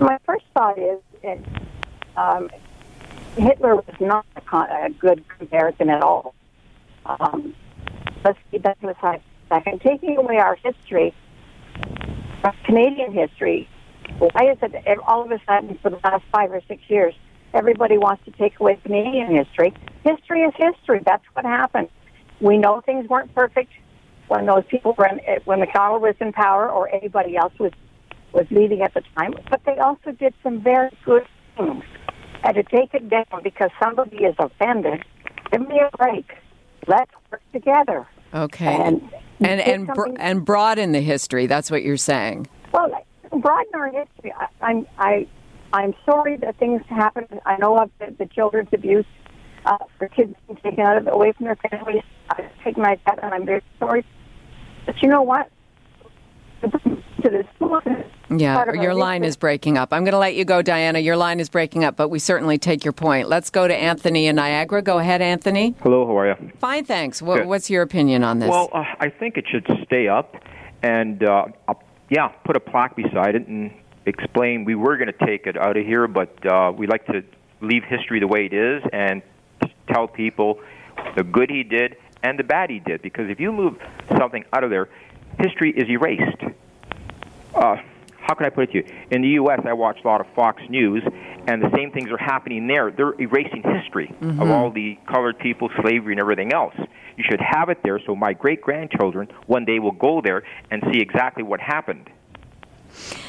My 0.00 0.18
first 0.26 0.44
thought 0.54 0.78
is 0.78 1.00
um, 2.16 2.50
Hitler 3.36 3.76
was 3.76 3.94
not 4.00 4.26
a, 4.36 4.90
good 4.90 5.24
comparison 5.28 5.90
at 5.90 6.02
all. 6.02 6.34
Um, 7.06 7.54
let's 8.24 8.38
keep 8.50 8.62
that 8.64 8.80
to 8.80 8.88
a 8.88 9.20
second. 9.48 9.80
Taking 9.80 10.16
away 10.18 10.36
our 10.36 10.56
history, 10.56 11.14
our 12.44 12.54
Canadian 12.64 13.12
history, 13.12 13.68
why 14.18 14.50
is 14.50 14.58
it 14.62 14.98
all 15.06 15.22
of 15.22 15.30
a 15.30 15.40
sudden 15.46 15.78
for 15.82 15.90
the 15.90 16.00
last 16.04 16.24
five 16.32 16.52
or 16.52 16.60
six 16.68 16.82
years 16.88 17.14
everybody 17.54 17.96
wants 17.96 18.24
to 18.24 18.30
take 18.32 18.58
away 18.60 18.78
Canadian 18.82 19.34
history? 19.34 19.72
History 20.04 20.42
is 20.42 20.52
history. 20.56 21.00
That's 21.04 21.24
what 21.32 21.44
happened. 21.44 21.88
We 22.40 22.58
know 22.58 22.80
things 22.80 23.08
weren't 23.08 23.34
perfect 23.34 23.72
when 24.28 24.46
those 24.46 24.64
people 24.68 24.94
were 24.96 25.06
in, 25.06 25.20
when 25.44 25.60
Macdonald 25.60 26.02
was 26.02 26.14
in 26.20 26.32
power 26.32 26.70
or 26.70 26.88
anybody 26.94 27.36
else 27.36 27.52
was 27.58 27.72
was 28.32 28.46
leading 28.50 28.82
at 28.82 28.94
the 28.94 29.02
time. 29.16 29.34
But 29.50 29.62
they 29.64 29.78
also 29.78 30.12
did 30.12 30.34
some 30.42 30.62
very 30.62 30.90
good 31.04 31.26
things. 31.56 31.82
And 32.44 32.54
to 32.54 32.62
take 32.62 32.94
it 32.94 33.08
down 33.08 33.42
because 33.42 33.70
somebody 33.82 34.18
is 34.18 34.34
offended, 34.38 35.04
give 35.50 35.66
me 35.66 35.80
a 35.80 35.96
break. 35.96 36.30
Let's 36.86 37.10
work 37.30 37.42
together. 37.52 38.06
Okay. 38.32 38.66
And 38.66 39.10
and 39.40 39.60
and, 39.60 39.86
bro- 39.88 40.14
and 40.18 40.44
broaden 40.44 40.92
the 40.92 41.00
history. 41.00 41.46
That's 41.46 41.70
what 41.70 41.82
you're 41.82 41.96
saying. 41.96 42.48
Well, 42.72 42.90
broaden 43.30 43.72
our 43.74 43.90
history. 43.90 44.32
I, 44.38 44.46
I'm 44.60 44.86
I 44.98 45.26
I'm 45.72 45.94
sorry 46.04 46.36
that 46.38 46.58
things 46.58 46.82
happen. 46.88 47.26
I 47.44 47.56
know 47.56 47.76
of 47.78 47.90
the, 47.98 48.14
the 48.18 48.26
children's 48.26 48.68
abuse 48.72 49.06
uh, 49.64 49.78
for 49.98 50.08
kids 50.08 50.34
being 50.46 50.58
taken 50.62 50.80
out 50.80 50.98
of 50.98 51.08
away 51.08 51.32
from 51.32 51.46
their 51.46 51.56
families. 51.70 52.02
I 52.30 52.48
take 52.62 52.76
my 52.76 52.98
that, 53.06 53.22
and 53.22 53.34
I'm 53.34 53.46
very 53.46 53.62
sorry 53.78 54.04
but 54.88 55.02
you 55.02 55.08
know 55.08 55.20
what? 55.20 55.50
Yeah, 58.30 58.72
your 58.72 58.94
line 58.94 59.22
is 59.22 59.36
breaking 59.36 59.76
up. 59.76 59.92
I'm 59.92 60.02
going 60.02 60.12
to 60.12 60.18
let 60.18 60.34
you 60.34 60.46
go, 60.46 60.62
Diana. 60.62 60.98
Your 60.98 61.16
line 61.16 61.40
is 61.40 61.50
breaking 61.50 61.84
up, 61.84 61.94
but 61.94 62.08
we 62.08 62.18
certainly 62.18 62.56
take 62.56 62.84
your 62.84 62.94
point. 62.94 63.28
Let's 63.28 63.50
go 63.50 63.68
to 63.68 63.74
Anthony 63.74 64.28
in 64.28 64.36
Niagara. 64.36 64.80
Go 64.80 64.98
ahead, 64.98 65.20
Anthony. 65.20 65.74
Hello, 65.82 66.06
how 66.06 66.16
are 66.16 66.28
you? 66.28 66.52
Fine, 66.58 66.86
thanks. 66.86 67.20
What, 67.20 67.46
what's 67.46 67.68
your 67.68 67.82
opinion 67.82 68.24
on 68.24 68.38
this? 68.38 68.48
Well, 68.48 68.70
uh, 68.72 68.84
I 68.98 69.10
think 69.10 69.36
it 69.36 69.44
should 69.50 69.66
stay 69.84 70.08
up, 70.08 70.36
and 70.82 71.22
uh, 71.22 71.48
yeah, 72.08 72.28
put 72.46 72.56
a 72.56 72.60
plaque 72.60 72.96
beside 72.96 73.34
it 73.34 73.46
and 73.46 73.70
explain 74.06 74.64
we 74.64 74.74
were 74.74 74.96
going 74.96 75.12
to 75.12 75.26
take 75.26 75.46
it 75.46 75.58
out 75.58 75.76
of 75.76 75.84
here, 75.84 76.08
but 76.08 76.34
uh, 76.50 76.72
we 76.74 76.86
like 76.86 77.04
to 77.06 77.22
leave 77.60 77.84
history 77.84 78.20
the 78.20 78.26
way 78.26 78.46
it 78.46 78.54
is 78.54 78.82
and 78.90 79.20
tell 79.92 80.08
people 80.08 80.58
the 81.14 81.22
good 81.22 81.50
he 81.50 81.62
did 81.62 81.96
and 82.22 82.38
the 82.38 82.44
bad 82.44 82.70
he 82.70 82.78
did. 82.80 83.02
Because 83.02 83.30
if 83.30 83.40
you 83.40 83.52
move 83.52 83.78
something 84.16 84.44
out 84.52 84.64
of 84.64 84.70
there, 84.70 84.88
history 85.38 85.70
is 85.70 85.88
erased. 85.88 86.42
Uh, 87.54 87.76
how 88.28 88.34
can 88.34 88.44
I 88.44 88.50
put 88.50 88.64
it 88.64 88.72
to 88.72 88.78
you? 88.78 88.94
In 89.10 89.22
the 89.22 89.28
U.S., 89.28 89.60
I 89.64 89.72
watch 89.72 89.98
a 90.04 90.06
lot 90.06 90.20
of 90.20 90.26
Fox 90.34 90.62
News, 90.68 91.02
and 91.46 91.62
the 91.62 91.70
same 91.74 91.90
things 91.90 92.10
are 92.10 92.18
happening 92.18 92.66
there. 92.66 92.90
They're 92.90 93.18
erasing 93.18 93.62
history 93.62 94.14
mm-hmm. 94.20 94.42
of 94.42 94.50
all 94.50 94.70
the 94.70 94.98
colored 95.06 95.38
people, 95.38 95.70
slavery, 95.80 96.12
and 96.12 96.20
everything 96.20 96.52
else. 96.52 96.74
You 97.16 97.24
should 97.28 97.40
have 97.40 97.70
it 97.70 97.78
there 97.82 97.98
so 98.04 98.14
my 98.14 98.34
great 98.34 98.60
grandchildren 98.60 99.28
one 99.46 99.64
day 99.64 99.78
will 99.78 99.92
go 99.92 100.20
there 100.20 100.42
and 100.70 100.82
see 100.92 101.00
exactly 101.00 101.42
what 101.42 101.58
happened. 101.60 102.10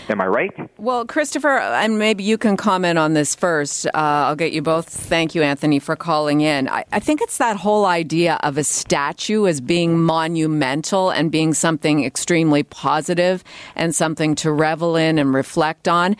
Am 0.09 0.19
I 0.21 0.25
right? 0.25 0.51
Well, 0.79 1.05
Christopher, 1.05 1.59
and 1.59 1.99
maybe 1.99 2.23
you 2.23 2.37
can 2.37 2.57
comment 2.57 2.97
on 2.97 3.13
this 3.13 3.35
first. 3.35 3.85
Uh, 3.87 3.91
I'll 3.93 4.35
get 4.35 4.53
you 4.53 4.61
both. 4.63 4.89
Thank 4.89 5.35
you, 5.35 5.43
Anthony, 5.43 5.77
for 5.77 5.95
calling 5.95 6.41
in. 6.41 6.67
I, 6.67 6.83
I, 6.91 6.99
think 6.99 7.21
it's 7.21 7.37
that 7.37 7.57
whole 7.57 7.85
idea 7.85 8.39
of 8.41 8.57
a 8.57 8.63
statue 8.63 9.45
as 9.45 9.61
being 9.61 9.99
monumental 9.99 11.11
and 11.11 11.31
being 11.31 11.53
something 11.53 12.03
extremely 12.03 12.63
positive 12.63 13.43
and 13.75 13.93
something 13.93 14.33
to 14.35 14.51
revel 14.51 14.95
in 14.95 15.19
and 15.19 15.31
reflect 15.31 15.87
on. 15.87 16.17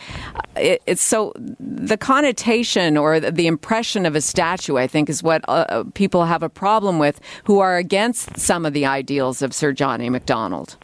It, 0.56 0.84
it's 0.86 1.01
so 1.01 1.34
the 1.36 1.98
connotation 1.98 2.96
or 2.96 3.20
the 3.20 3.48
impression 3.48 4.06
of 4.06 4.15
a 4.15 4.22
statue, 4.22 4.77
I 4.77 4.86
think, 4.86 5.10
is 5.10 5.24
what 5.24 5.44
uh, 5.48 5.65
uh, 5.70 5.84
people 5.96 6.25
have 6.25 6.44
a 6.44 6.50
problem 6.50 7.00
with 7.00 7.20
who 7.46 7.60
are 7.60 7.77
against 7.77 8.38
some 8.38 8.68
of 8.68 8.74
the 8.74 8.86
ideals 8.86 9.41
of 9.41 9.53
Sir 9.53 9.74
John 9.74 10.00
A. 10.01 10.10
Macdonald. 10.10 10.77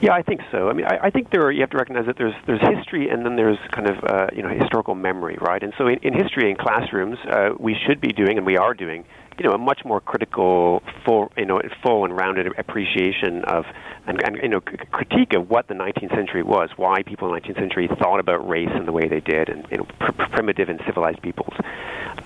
Yeah, 0.00 0.12
I 0.12 0.22
think 0.22 0.40
so. 0.50 0.68
I 0.68 0.72
mean, 0.72 0.86
I, 0.86 0.98
I 1.04 1.10
think 1.10 1.30
there 1.30 1.42
are, 1.42 1.52
you 1.52 1.60
have 1.60 1.70
to 1.70 1.78
recognize 1.78 2.06
that 2.06 2.16
there's 2.16 2.34
there's 2.46 2.60
history 2.60 3.08
and 3.08 3.24
then 3.24 3.36
there's 3.36 3.58
kind 3.70 3.88
of 3.88 4.04
uh, 4.04 4.26
you 4.34 4.42
know 4.42 4.48
historical 4.48 4.94
memory, 4.94 5.38
right? 5.40 5.62
And 5.62 5.72
so 5.78 5.86
in, 5.86 5.98
in 6.02 6.12
history 6.12 6.50
in 6.50 6.56
classrooms, 6.56 7.18
uh, 7.28 7.50
we 7.58 7.76
should 7.86 8.00
be 8.00 8.12
doing 8.12 8.36
and 8.36 8.46
we 8.46 8.56
are 8.56 8.74
doing 8.74 9.04
you 9.38 9.44
know 9.44 9.54
a 9.54 9.58
much 9.58 9.84
more 9.84 10.00
critical, 10.00 10.82
full 11.04 11.32
you 11.36 11.44
know 11.44 11.60
full 11.82 12.04
and 12.04 12.16
rounded 12.16 12.46
appreciation 12.58 13.44
of 13.44 13.64
and, 14.06 14.22
and 14.22 14.36
you 14.42 14.48
know 14.48 14.60
critique 14.60 15.32
of 15.34 15.50
what 15.50 15.68
the 15.68 15.74
19th 15.74 16.14
century 16.14 16.42
was, 16.42 16.70
why 16.76 17.02
people 17.02 17.28
in 17.28 17.34
the 17.34 17.48
19th 17.48 17.58
century 17.58 17.88
thought 17.98 18.20
about 18.20 18.48
race 18.48 18.70
in 18.74 18.86
the 18.86 18.92
way 18.92 19.08
they 19.08 19.20
did, 19.20 19.48
and 19.48 19.66
you 19.70 19.78
know 19.78 19.86
pr- 19.98 20.12
primitive 20.32 20.68
and 20.68 20.80
civilized 20.86 21.20
peoples. 21.22 21.54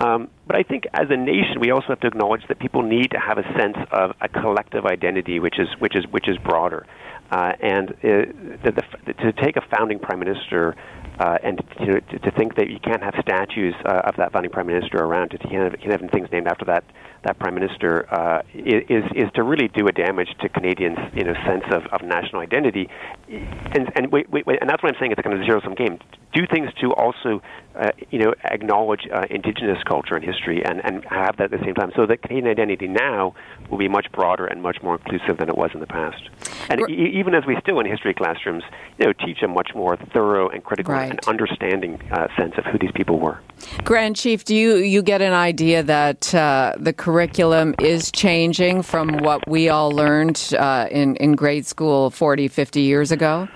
Um, 0.01 0.29
but 0.47 0.57
I 0.57 0.63
think 0.63 0.87
as 0.93 1.11
a 1.11 1.17
nation, 1.17 1.61
we 1.61 1.71
also 1.71 1.89
have 1.89 2.01
to 2.01 2.07
acknowledge 2.07 2.47
that 2.49 2.59
people 2.59 2.83
need 2.83 3.11
to 3.13 3.19
have 3.19 3.39
a 3.39 3.43
sense 3.59 3.77
of 3.91 4.13
a 4.21 4.29
collective 4.29 4.87
identity, 4.87 5.41
which 5.41 5.59
is 5.59 5.69
which 5.79 5.97
is 5.97 6.07
which 6.11 6.29
is 6.29 6.37
broader. 6.39 6.87
Uh, 7.31 7.53
and 7.61 7.91
uh, 7.91 8.25
the, 8.65 8.83
the, 9.05 9.13
to 9.13 9.33
take 9.33 9.57
a 9.57 9.63
founding 9.77 9.99
prime 9.99 10.19
minister 10.19 10.75
uh, 11.19 11.37
and 11.43 11.61
you 11.81 11.87
know, 11.87 12.01
to, 12.01 12.19
to 12.19 12.31
think 12.33 12.55
that 12.57 12.71
you 12.71 12.79
can't 12.81 13.03
have 13.03 13.15
statues 13.21 13.75
uh, 13.85 14.03
of 14.05 14.17
that 14.17 14.33
founding 14.33 14.51
prime 14.51 14.67
minister 14.67 14.99
around, 14.99 15.31
to, 15.31 15.39
you 15.43 15.51
can't 15.51 15.71
have, 15.71 15.81
can't 15.81 16.01
have 16.01 16.11
things 16.11 16.29
named 16.33 16.47
after 16.47 16.65
that 16.65 16.85
that 17.25 17.39
prime 17.39 17.55
minister 17.55 18.13
uh, 18.13 18.43
is 18.55 19.05
is 19.15 19.31
to 19.35 19.43
really 19.43 19.69
do 19.69 19.87
a 19.89 19.93
damage 19.93 20.29
to 20.41 20.49
Canadians' 20.49 20.99
you 21.15 21.25
know 21.25 21.35
sense 21.47 21.65
of, 21.73 21.87
of 21.87 22.03
national 22.03 22.43
identity, 22.43 22.89
and 23.29 23.91
and 23.95 24.13
wait, 24.13 24.31
wait, 24.31 24.47
wait, 24.47 24.59
and 24.61 24.71
that's 24.71 24.83
what 24.83 24.95
I'm 24.95 24.99
saying. 24.99 25.13
It's 25.13 25.19
a 25.19 25.23
kind 25.23 25.39
of 25.39 25.45
zero 25.45 25.61
sum 25.61 25.75
game. 25.75 25.99
Do 26.33 26.47
things 26.47 26.71
to 26.81 26.93
also 26.93 27.43
uh, 27.75 27.91
you 28.11 28.19
know 28.21 28.35
acknowledge 28.45 29.09
uh, 29.13 29.27
Indigenous 29.31 29.83
culture 29.85 30.15
and 30.15 30.25
history, 30.25 30.65
and 30.65 30.85
and 30.85 31.05
have 31.07 31.37
that 31.39 31.53
at 31.53 31.59
the 31.59 31.65
same 31.65 31.75
time. 31.75 31.93
So 31.97 32.07
that 32.07 32.23
Canadian 32.23 32.49
identity 32.49 32.87
now 32.87 33.35
will 33.71 33.79
be 33.79 33.89
much 33.89 34.11
broader 34.13 34.47
and 34.47 34.63
much 34.63 34.83
more 34.83 34.97
inclusive 34.97 35.39
than 35.39 35.49
it 35.49 35.57
was 35.57 35.71
in 35.75 35.81
the 35.81 35.87
past. 35.87 36.23
And 36.71 36.89
e- 36.89 37.13
even 37.19 37.35
as 37.35 37.45
we 37.47 37.57
still 37.61 37.81
in 37.81 37.87
history 37.87 38.15
classrooms, 38.15 38.63
you 38.99 39.07
know, 39.07 39.13
teach 39.13 39.43
a 39.43 39.49
much 39.49 39.75
more 39.75 39.97
thorough 39.97 40.49
and 40.49 40.63
critical 40.63 40.95
right. 40.95 41.11
and 41.11 41.21
understanding 41.27 42.01
uh, 42.13 42.29
sense 42.37 42.55
of 42.59 42.65
who 42.65 42.79
these 42.79 42.93
people 42.93 43.19
were. 43.19 43.41
Grand 43.85 44.17
Chief, 44.17 44.45
do 44.45 44.55
you 44.55 44.77
you 44.77 45.03
get 45.03 45.23
an 45.23 45.33
idea 45.33 45.83
that 45.83 46.35
uh, 46.35 46.75
the 46.79 46.93
curriculum 47.09 47.75
is 47.81 48.13
changing 48.13 48.83
from 48.83 49.09
what 49.23 49.49
we 49.49 49.71
all 49.71 49.91
learned 49.91 50.53
uh, 50.59 50.87
in, 50.91 51.17
in 51.17 51.33
grade 51.33 51.67
school 51.67 52.11
40, 52.11 52.49
50 52.49 52.83
years 52.83 53.11
ago? 53.11 53.49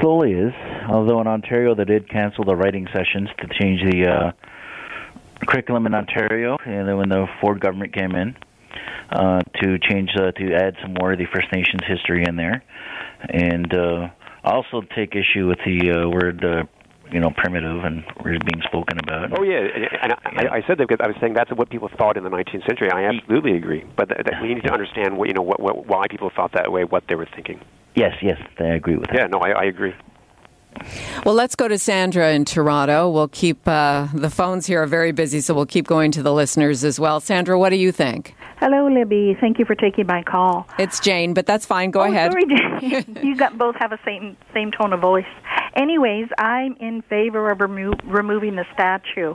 Slowly 0.00 0.30
is. 0.30 0.52
Although 0.88 1.20
in 1.20 1.26
Ontario 1.26 1.74
they 1.74 1.84
did 1.84 2.08
cancel 2.08 2.44
the 2.44 2.54
writing 2.54 2.86
sessions 2.92 3.28
to 3.40 3.48
change 3.60 3.80
the 3.90 4.06
uh, 4.06 4.32
curriculum 5.48 5.84
in 5.86 5.94
Ontario, 5.94 6.58
and 6.64 6.86
then 6.86 6.96
when 6.96 7.08
the 7.08 7.26
Ford 7.40 7.58
government 7.58 7.92
came 7.92 8.14
in 8.14 8.36
uh, 9.10 9.40
to 9.60 9.80
change 9.80 10.10
uh, 10.16 10.30
to 10.30 10.54
add 10.54 10.76
some 10.80 10.94
more 11.00 11.14
of 11.14 11.18
the 11.18 11.26
First 11.34 11.48
Nations 11.52 11.80
history 11.88 12.24
in 12.24 12.36
there, 12.36 12.62
and 13.30 13.74
uh, 13.74 14.08
also 14.44 14.82
take 14.94 15.16
issue 15.16 15.48
with 15.48 15.58
the 15.66 15.90
uh, 15.90 16.08
word 16.08 16.44
you 17.12 17.20
know 17.20 17.30
primitive 17.30 17.84
and 17.84 18.04
was 18.24 18.38
being 18.44 18.62
spoken 18.64 18.98
about. 18.98 19.38
Oh 19.38 19.42
yeah, 19.42 19.60
and 20.02 20.12
I, 20.12 20.16
I, 20.24 20.56
I 20.56 20.62
said 20.66 20.78
that 20.78 20.88
because 20.88 21.02
I 21.02 21.06
was 21.06 21.16
saying 21.20 21.34
that's 21.34 21.50
what 21.52 21.70
people 21.70 21.88
thought 21.96 22.16
in 22.16 22.24
the 22.24 22.30
19th 22.30 22.66
century. 22.66 22.90
I 22.90 23.04
absolutely 23.04 23.56
agree, 23.56 23.84
but 23.96 24.08
th- 24.08 24.24
that 24.24 24.42
we 24.42 24.54
need 24.54 24.62
to 24.64 24.72
understand 24.72 25.18
what 25.18 25.28
you 25.28 25.34
know 25.34 25.42
what, 25.42 25.60
what 25.60 25.86
why 25.86 26.06
people 26.08 26.30
thought 26.34 26.52
that 26.52 26.72
way, 26.72 26.84
what 26.84 27.04
they 27.08 27.14
were 27.14 27.28
thinking. 27.34 27.60
Yes, 27.94 28.16
yes, 28.22 28.40
I 28.58 28.74
agree 28.74 28.96
with 28.96 29.08
that. 29.08 29.16
Yeah, 29.16 29.26
no, 29.26 29.38
I, 29.38 29.50
I 29.50 29.64
agree. 29.64 29.94
Well, 31.24 31.34
let's 31.34 31.54
go 31.54 31.68
to 31.68 31.78
Sandra 31.78 32.32
in 32.32 32.44
Toronto. 32.44 33.10
We'll 33.10 33.28
keep 33.28 33.66
uh, 33.68 34.08
the 34.14 34.30
phones 34.30 34.66
here 34.66 34.82
are 34.82 34.86
very 34.86 35.12
busy, 35.12 35.40
so 35.40 35.54
we'll 35.54 35.66
keep 35.66 35.86
going 35.86 36.10
to 36.12 36.22
the 36.22 36.32
listeners 36.32 36.82
as 36.82 36.98
well. 36.98 37.20
Sandra, 37.20 37.58
what 37.58 37.70
do 37.70 37.76
you 37.76 37.92
think? 37.92 38.34
Hello, 38.58 38.88
Libby. 38.88 39.36
Thank 39.40 39.58
you 39.58 39.64
for 39.64 39.74
taking 39.74 40.06
my 40.06 40.22
call. 40.22 40.66
It's 40.78 41.00
Jane, 41.00 41.34
but 41.34 41.46
that's 41.46 41.66
fine. 41.66 41.90
Go 41.90 42.00
oh, 42.00 42.04
ahead. 42.04 42.32
Sorry, 42.32 42.46
Jane. 42.46 43.18
you 43.22 43.36
got 43.36 43.58
both 43.58 43.74
have 43.76 43.92
a 43.92 43.98
same 44.04 44.36
same 44.54 44.70
tone 44.70 44.92
of 44.92 45.00
voice. 45.00 45.26
Anyways, 45.74 46.28
I'm 46.38 46.76
in 46.80 47.02
favor 47.02 47.50
of 47.50 47.60
remo- 47.60 47.96
removing 48.04 48.56
the 48.56 48.66
statue. 48.74 49.34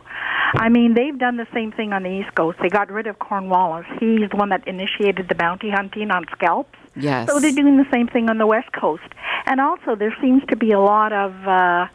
I 0.53 0.69
mean, 0.69 0.93
they've 0.93 1.17
done 1.17 1.37
the 1.37 1.47
same 1.53 1.71
thing 1.71 1.93
on 1.93 2.03
the 2.03 2.09
East 2.09 2.33
Coast. 2.35 2.57
They 2.61 2.69
got 2.69 2.91
rid 2.91 3.07
of 3.07 3.19
Cornwallis. 3.19 3.85
He's 3.99 4.29
the 4.29 4.37
one 4.37 4.49
that 4.49 4.67
initiated 4.67 5.27
the 5.27 5.35
bounty 5.35 5.69
hunting 5.69 6.11
on 6.11 6.25
scalps. 6.31 6.77
Yes. 6.95 7.29
So 7.29 7.39
they're 7.39 7.51
doing 7.51 7.77
the 7.77 7.87
same 7.91 8.07
thing 8.07 8.29
on 8.29 8.37
the 8.37 8.47
West 8.47 8.71
Coast. 8.71 9.03
And 9.45 9.59
also, 9.59 9.95
there 9.95 10.15
seems 10.21 10.43
to 10.49 10.55
be 10.55 10.71
a 10.71 10.79
lot 10.79 11.13
of, 11.13 11.47
uh, 11.47 11.87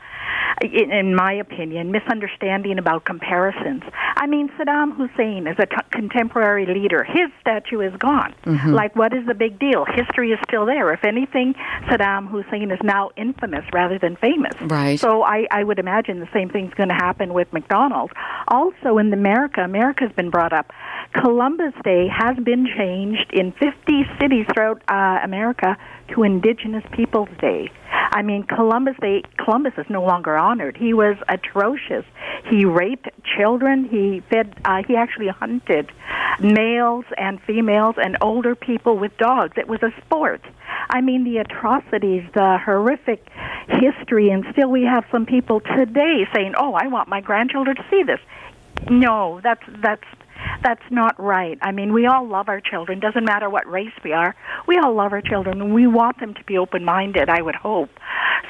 in, 0.62 1.14
my 1.14 1.33
opinion, 1.33 1.90
misunderstanding 1.90 2.78
about 2.78 3.04
comparisons. 3.04 3.83
I 4.16 4.26
mean, 4.26 4.49
Saddam 4.50 4.97
Hussein 4.97 5.47
is 5.47 5.57
a 5.59 5.66
t- 5.66 5.76
contemporary 5.90 6.66
leader. 6.66 7.04
His 7.04 7.31
statue 7.40 7.81
is 7.81 7.95
gone. 7.99 8.35
Mm-hmm. 8.47 8.73
Like, 8.73 8.95
what 8.97 9.12
is 9.12 9.26
the 9.26 9.35
big 9.35 9.59
deal? 9.59 9.85
History 9.85 10.31
is 10.31 10.38
still 10.49 10.66
there. 10.66 10.92
If 10.92 11.04
anything, 11.04 11.54
Saddam 11.88 12.28
Hussein 12.28 12.71
is 12.71 12.78
now 12.83 13.11
infamous 13.16 13.64
rather 13.73 13.99
than 13.99 14.16
famous. 14.16 14.54
Right. 14.61 14.99
So 14.99 15.23
I, 15.23 15.47
I 15.50 15.64
would 15.64 15.78
imagine 15.78 16.21
the 16.21 16.28
same 16.33 16.49
thing's 16.49 16.75
going 16.75 16.88
to 16.88 16.95
happen 16.95 17.35
with 17.35 17.52
Macdonald's. 17.52 18.12
Also, 18.49 18.99
in 18.99 19.12
America, 19.12 19.62
America's 19.62 20.12
been 20.16 20.31
brought 20.31 20.52
up. 20.52 20.73
Columbus 21.14 21.75
Day 21.85 22.09
has 22.09 22.37
been 22.42 22.66
changed 22.76 23.31
in 23.33 23.52
50 23.52 24.04
cities 24.21 24.47
throughout 24.54 24.83
uh, 24.88 25.19
America 25.23 25.76
to 26.14 26.23
Indigenous 26.23 26.85
Peoples 26.92 27.28
Day. 27.40 27.71
I 28.12 28.23
mean, 28.23 28.45
Columbus 28.45 28.95
Day, 29.00 29.23
Columbus 29.38 29.73
is 29.78 29.87
no 29.88 30.02
longer 30.02 30.37
honored. 30.53 30.77
He 30.77 30.93
was 30.93 31.17
atrocious. 31.29 32.05
He 32.51 32.67
raped 32.67 33.09
children. 33.25 33.85
He 33.85 34.21
fed. 34.31 34.55
Uh, 34.65 34.83
he 34.87 34.97
actually 34.97 35.29
hunted 35.29 35.91
males 36.41 37.07
and 37.17 37.41
females 37.43 37.95
and 38.03 38.19
older 38.21 38.55
people 38.55 38.99
with 38.99 39.17
dogs. 39.17 39.57
It 39.57 39.67
was 39.67 39.83
a 39.83 39.93
sport. 40.05 40.43
I 40.91 41.01
mean, 41.01 41.25
the 41.25 41.39
atrocities, 41.39 42.25
the 42.35 42.59
horrific 42.59 43.27
history, 43.69 44.29
and 44.29 44.45
still 44.53 44.71
we 44.71 44.83
have 44.83 45.05
some 45.11 45.25
people 45.25 45.61
today 45.61 46.27
saying, 46.35 46.55
"Oh, 46.59 46.75
I 46.75 46.87
want 46.89 47.09
my 47.09 47.23
grandchildren 47.23 47.77
to 47.77 47.85
see 47.91 48.03
this." 48.03 48.21
No, 48.91 49.41
that's 49.43 49.63
that's 49.81 50.09
that's 50.62 50.83
not 50.90 51.19
right. 51.19 51.59
I 51.62 51.73
mean, 51.73 51.92
we 51.92 52.07
all 52.07 52.26
love 52.26 52.49
our 52.49 52.61
children. 52.61 53.00
Doesn't 53.00 53.25
matter 53.25 53.50
what 53.50 53.66
race 53.71 53.92
we 54.04 54.12
are. 54.12 54.35
We 54.66 54.78
all 54.78 54.95
love 54.95 55.12
our 55.12 55.23
children, 55.23 55.61
and 55.61 55.75
we 55.75 55.87
want 55.87 56.21
them 56.21 56.35
to 56.35 56.45
be 56.45 56.59
open-minded. 56.59 57.28
I 57.28 57.42
would 57.42 57.57
hope. 57.57 57.90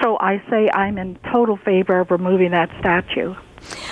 So 0.02 0.19
I 0.21 0.42
say 0.50 0.69
I'm 0.75 0.99
in 0.99 1.19
total 1.33 1.57
favor 1.57 2.00
of 2.00 2.11
removing 2.11 2.50
that 2.52 2.71
statue. 2.81 3.35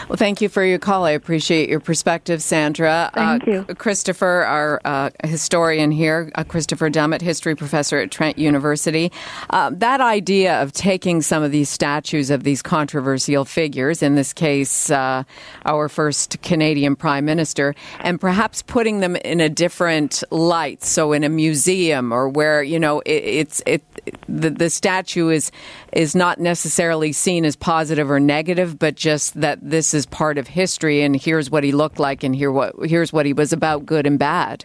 Well, 0.09 0.17
thank 0.17 0.41
you 0.41 0.49
for 0.49 0.65
your 0.65 0.79
call. 0.79 1.05
I 1.05 1.11
appreciate 1.11 1.69
your 1.69 1.81
perspective, 1.81 2.43
Sandra. 2.43 3.11
Thank 3.15 3.47
uh, 3.47 3.51
you. 3.51 3.75
Christopher, 3.77 4.45
our 4.45 4.81
uh, 4.85 5.11
historian 5.25 5.91
here, 5.91 6.31
uh, 6.35 6.45
Christopher 6.45 6.91
Dummitt, 6.91 7.21
history 7.21 7.55
professor 7.55 7.99
at 7.99 8.11
Trent 8.11 8.39
University. 8.39 9.13
Uh, 9.51 9.71
that 9.75 10.01
idea 10.01 10.61
of 10.63 10.73
taking 10.73 11.23
some 11.23 11.43
of 11.43 11.53
these 11.53 11.69
statues 11.69 12.31
of 12.31 12.45
these 12.45 12.63
controversial 12.63 13.45
figures, 13.45 14.03
in 14.03 14.15
this 14.15 14.33
case, 14.33 14.91
uh, 14.91 15.25
our 15.65 15.89
first 15.89 16.41
Canadian 16.43 16.97
prime 16.97 17.25
minister, 17.25 17.75
and 18.01 18.21
perhaps 18.21 18.63
putting 18.63 19.01
them 19.01 19.17
in 19.17 19.41
a 19.41 19.49
different 19.49 20.23
light, 20.31 20.83
so 20.83 21.13
in 21.13 21.25
a 21.25 21.29
museum 21.29 22.13
or 22.13 22.29
where 22.29 22.63
you 22.63 22.79
know 22.79 23.01
it, 23.01 23.23
it's 23.25 23.63
it 23.67 23.83
the, 24.29 24.51
the 24.51 24.71
statue 24.71 25.29
is 25.29 25.51
is 25.93 26.15
not 26.15 26.39
necessarily 26.39 27.13
seen 27.13 27.45
as 27.45 27.57
positive 27.57 28.11
or 28.11 28.21
negative, 28.21 28.79
but 28.79 28.95
just 28.95 29.41
that 29.41 29.59
this 29.63 29.95
is 29.95 30.07
part 30.07 30.39
of 30.39 30.49
history, 30.49 31.03
and 31.03 31.17
here's 31.17 31.51
what 31.51 31.65
he 31.65 31.73
looked 31.73 31.99
like, 31.99 32.23
and 32.23 32.35
here 32.35 32.53
what 32.53 32.75
here's 32.85 33.13
what 33.13 33.27
he 33.27 33.33
was 33.33 33.53
about, 33.53 33.87
good 33.87 34.07
and 34.07 34.19
bad. 34.19 34.65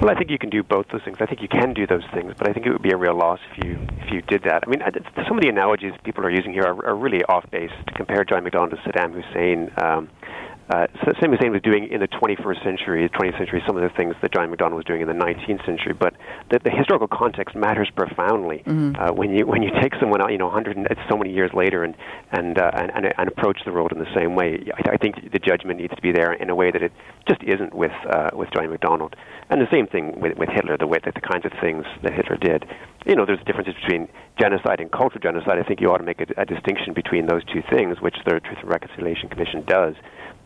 Well, 0.00 0.10
I 0.10 0.14
think 0.14 0.30
you 0.30 0.38
can 0.38 0.50
do 0.50 0.62
both 0.62 0.86
those 0.90 1.02
things. 1.04 1.18
I 1.20 1.26
think 1.26 1.42
you 1.42 1.48
can 1.48 1.74
do 1.74 1.86
those 1.86 2.02
things, 2.12 2.34
but 2.36 2.48
I 2.48 2.52
think 2.52 2.66
it 2.66 2.72
would 2.72 2.82
be 2.82 2.90
a 2.90 2.96
real 2.96 3.16
loss 3.16 3.38
if 3.52 3.64
you 3.64 3.78
if 4.02 4.12
you 4.12 4.22
did 4.22 4.42
that. 4.44 4.64
I 4.66 4.70
mean, 4.70 4.80
some 5.28 5.36
of 5.36 5.42
the 5.42 5.48
analogies 5.48 5.92
people 6.04 6.24
are 6.24 6.30
using 6.30 6.52
here 6.52 6.64
are, 6.64 6.86
are 6.86 6.96
really 6.96 7.22
off 7.24 7.48
base. 7.50 7.70
To 7.86 7.94
compare 7.94 8.24
John 8.24 8.44
Macdonald 8.44 8.70
to 8.70 8.76
Saddam 8.78 9.12
Hussein, 9.12 9.70
um, 9.76 10.08
uh, 10.70 10.86
Saddam 11.02 11.36
Hussein 11.36 11.52
was 11.52 11.62
doing 11.62 11.88
in 11.90 12.00
the 12.00 12.08
21st 12.08 12.62
century, 12.62 13.06
the 13.06 13.18
20th 13.18 13.38
century, 13.38 13.62
some 13.66 13.76
of 13.76 13.82
the 13.82 13.94
things 13.96 14.14
that 14.22 14.32
John 14.32 14.50
Macdonald 14.50 14.76
was 14.76 14.84
doing 14.84 15.00
in 15.00 15.08
the 15.08 15.14
19th 15.14 15.66
century. 15.66 15.92
But 15.92 16.14
the, 16.50 16.60
the 16.62 16.70
historical 16.70 17.08
context 17.08 17.56
matters 17.56 17.90
profoundly 17.94 18.60
Mm-hmm. 18.70 18.96
uh, 19.00 19.12
when 19.12 19.34
you 19.34 19.46
when 19.46 19.62
you 19.62 19.70
take 19.80 19.94
someone 19.98 20.20
out, 20.22 20.30
you 20.30 20.38
know, 20.38 20.46
100 20.46 20.76
and, 20.76 20.86
it's 20.90 21.00
so 21.08 21.16
many 21.16 21.32
years 21.32 21.50
later, 21.54 21.82
and 21.82 21.94
and, 22.30 22.58
uh, 22.58 22.70
and 22.74 22.90
and 22.94 23.12
and 23.16 23.28
approach 23.28 23.58
the 23.64 23.72
world 23.72 23.90
in 23.92 23.98
the 23.98 24.12
same 24.14 24.34
way. 24.34 24.70
I, 24.74 24.92
I 24.92 24.96
think 24.96 25.32
the 25.32 25.38
judgment 25.38 25.80
needs 25.80 25.94
to 25.94 26.02
be 26.02 26.12
there 26.12 26.32
in 26.32 26.50
a 26.50 26.54
way 26.54 26.70
that 26.70 26.82
it 26.82 26.92
just 27.26 27.42
isn't 27.42 27.74
with 27.74 27.92
uh, 28.08 28.30
with 28.32 28.50
John 28.52 28.70
Macdonald. 28.70 29.16
And 29.48 29.60
the 29.60 29.70
same 29.70 29.86
thing 29.86 30.20
with, 30.20 30.38
with 30.38 30.48
Hitler, 30.50 30.76
the 30.78 30.86
way 30.86 30.98
that 31.04 31.14
the 31.14 31.20
kinds 31.20 31.44
of 31.44 31.52
things 31.60 31.84
that 32.02 32.12
Hitler 32.12 32.36
did. 32.36 32.64
You 33.06 33.16
know, 33.16 33.26
there's 33.26 33.42
differences 33.44 33.74
between 33.82 34.08
genocide 34.38 34.80
and 34.80 34.92
cultural 34.92 35.20
genocide. 35.20 35.58
I 35.58 35.64
think 35.64 35.80
you 35.80 35.88
ought 35.88 35.98
to 35.98 36.04
make 36.04 36.20
a, 36.20 36.26
a 36.36 36.44
distinction 36.44 36.94
between 36.94 37.26
those 37.26 37.42
two 37.44 37.62
things, 37.70 38.00
which 38.00 38.16
the 38.24 38.38
Truth 38.38 38.58
and 38.60 38.70
Reconciliation 38.70 39.28
Commission 39.28 39.64
does. 39.66 39.94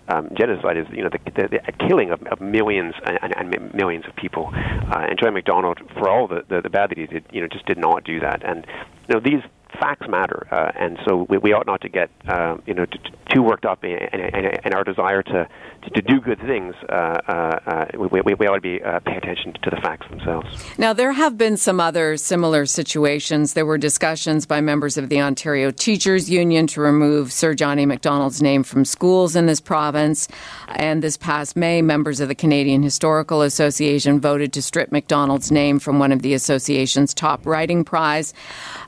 Um, 0.09 0.29
genocide 0.37 0.77
is, 0.77 0.87
you 0.91 1.03
know, 1.03 1.09
the, 1.09 1.19
the, 1.31 1.49
the 1.49 1.73
killing 1.89 2.11
of, 2.11 2.23
of 2.25 2.41
millions 2.41 2.95
and, 3.07 3.19
and, 3.23 3.55
and 3.55 3.75
millions 3.75 4.05
of 4.07 4.15
people. 4.17 4.51
Uh, 4.53 5.07
and 5.09 5.19
John 5.19 5.33
Macdonald, 5.33 5.79
for 5.95 6.09
all 6.11 6.29
the, 6.29 6.45
the, 6.49 6.61
the 6.61 6.71
bad 6.71 6.91
that 6.91 6.99
he 6.99 7.07
did, 7.07 7.25
you 7.33 7.41
know, 7.41 7.49
just 7.49 7.65
did 7.65 7.79
not 7.79 8.05
do 8.05 8.21
that. 8.21 8.43
And 8.45 8.67
you 9.09 9.15
know, 9.15 9.21
these 9.21 9.43
facts 9.79 10.07
matter, 10.09 10.47
uh, 10.51 10.73
and 10.75 10.99
so 11.07 11.27
we, 11.29 11.39
we 11.39 11.53
ought 11.53 11.67
not 11.67 11.81
to 11.83 11.89
get, 11.89 12.11
uh, 12.29 12.57
you 12.67 12.75
know, 12.75 12.87
t- 12.87 12.99
t- 12.99 13.11
too 13.31 13.43
worked 13.43 13.65
up 13.65 13.85
in, 13.85 13.93
in, 13.93 14.57
in, 14.65 14.75
our 14.75 14.85
desire 14.85 15.23
to, 15.23 15.49
to, 15.83 15.91
to 15.91 16.03
do 16.03 16.21
good 16.21 16.39
things. 16.41 16.75
Uh, 16.89 16.93
uh, 16.93 17.31
uh, 17.67 17.87
we, 17.99 18.21
we, 18.23 18.35
we 18.35 18.47
ought 18.47 18.57
to 18.57 18.61
be 18.61 18.83
uh, 18.83 19.01
pay 19.01 19.17
attention 19.17 19.53
to 19.63 19.71
the 19.71 19.77
facts 19.77 20.09
themselves. 20.09 20.47
Now, 20.79 20.93
there 20.93 21.13
have 21.13 21.37
been 21.37 21.57
some 21.57 21.81
other 21.81 22.17
similar 22.17 22.67
situations. 22.67 23.55
There 23.55 23.67
were 23.67 23.79
discussions 23.79 24.47
by 24.47 24.61
members 24.61 24.97
of 24.97 25.09
the 25.09 25.21
Ontario 25.21 25.71
Teachers 25.71 26.31
Union 26.31 26.67
to 26.69 26.81
remove 26.81 27.33
Sir 27.33 27.55
Johnny 27.55 27.85
A. 27.85 27.87
Macdonald's 27.87 28.41
name 28.41 28.63
from 28.63 28.85
schools 28.85 29.37
in 29.37 29.47
this 29.47 29.61
province. 29.61 30.29
And 30.69 31.03
this 31.03 31.17
past 31.17 31.57
May, 31.57 31.83
members 31.83 32.21
of 32.21 32.29
the 32.29 32.35
Canadian 32.35 32.83
Historical 32.83 33.43
Association 33.43 34.21
voted 34.21 34.53
to 34.53 34.63
strip 34.63 34.93
Macdonald's 34.93 35.51
name 35.51 35.79
from 35.79 35.99
one 35.99 36.13
of 36.13 36.23
the 36.23 36.35
association's 36.35 37.15
top 37.15 37.47
writing 37.47 37.85
prize. 37.85 38.33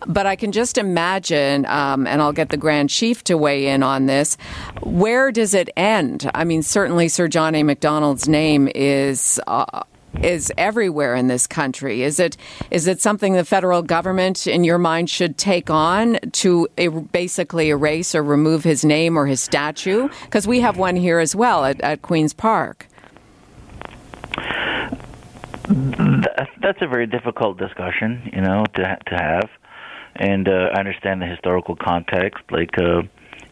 But 0.06 0.26
I 0.26 0.36
can 0.36 0.52
just 0.52 0.75
imagine, 0.78 1.66
um, 1.66 2.06
and 2.06 2.22
I'll 2.22 2.32
get 2.32 2.50
the 2.50 2.56
Grand 2.56 2.90
Chief 2.90 3.22
to 3.24 3.36
weigh 3.36 3.66
in 3.68 3.82
on 3.82 4.06
this, 4.06 4.36
where 4.82 5.30
does 5.32 5.54
it 5.54 5.68
end? 5.76 6.30
I 6.34 6.44
mean, 6.44 6.62
certainly 6.62 7.08
Sir 7.08 7.28
John 7.28 7.54
A. 7.54 7.62
Macdonald's 7.62 8.28
name 8.28 8.68
is. 8.74 9.40
Uh, 9.46 9.82
is 10.22 10.50
everywhere 10.56 11.14
in 11.14 11.28
this 11.28 11.46
country. 11.46 12.02
Is 12.02 12.18
it 12.18 12.38
is 12.70 12.86
it 12.86 13.02
something 13.02 13.34
the 13.34 13.44
federal 13.44 13.82
government, 13.82 14.46
in 14.46 14.64
your 14.64 14.78
mind, 14.78 15.10
should 15.10 15.36
take 15.36 15.68
on 15.68 16.18
to 16.32 16.68
er- 16.78 16.90
basically 16.90 17.68
erase 17.68 18.14
or 18.14 18.22
remove 18.22 18.64
his 18.64 18.82
name 18.82 19.18
or 19.18 19.26
his 19.26 19.42
statue? 19.42 20.08
Because 20.24 20.46
we 20.46 20.60
have 20.60 20.78
one 20.78 20.96
here 20.96 21.18
as 21.18 21.36
well 21.36 21.66
at, 21.66 21.80
at 21.82 22.00
Queens 22.00 22.32
Park. 22.32 22.86
That's 25.68 26.80
a 26.80 26.86
very 26.86 27.06
difficult 27.06 27.58
discussion, 27.58 28.30
you 28.32 28.40
know, 28.40 28.64
to 28.74 28.98
to 29.06 29.14
have, 29.16 29.50
and 30.18 30.48
uh, 30.48 30.70
I 30.74 30.80
understand 30.80 31.20
the 31.22 31.26
historical 31.26 31.76
context, 31.76 32.42
like 32.50 32.76
uh, 32.78 33.02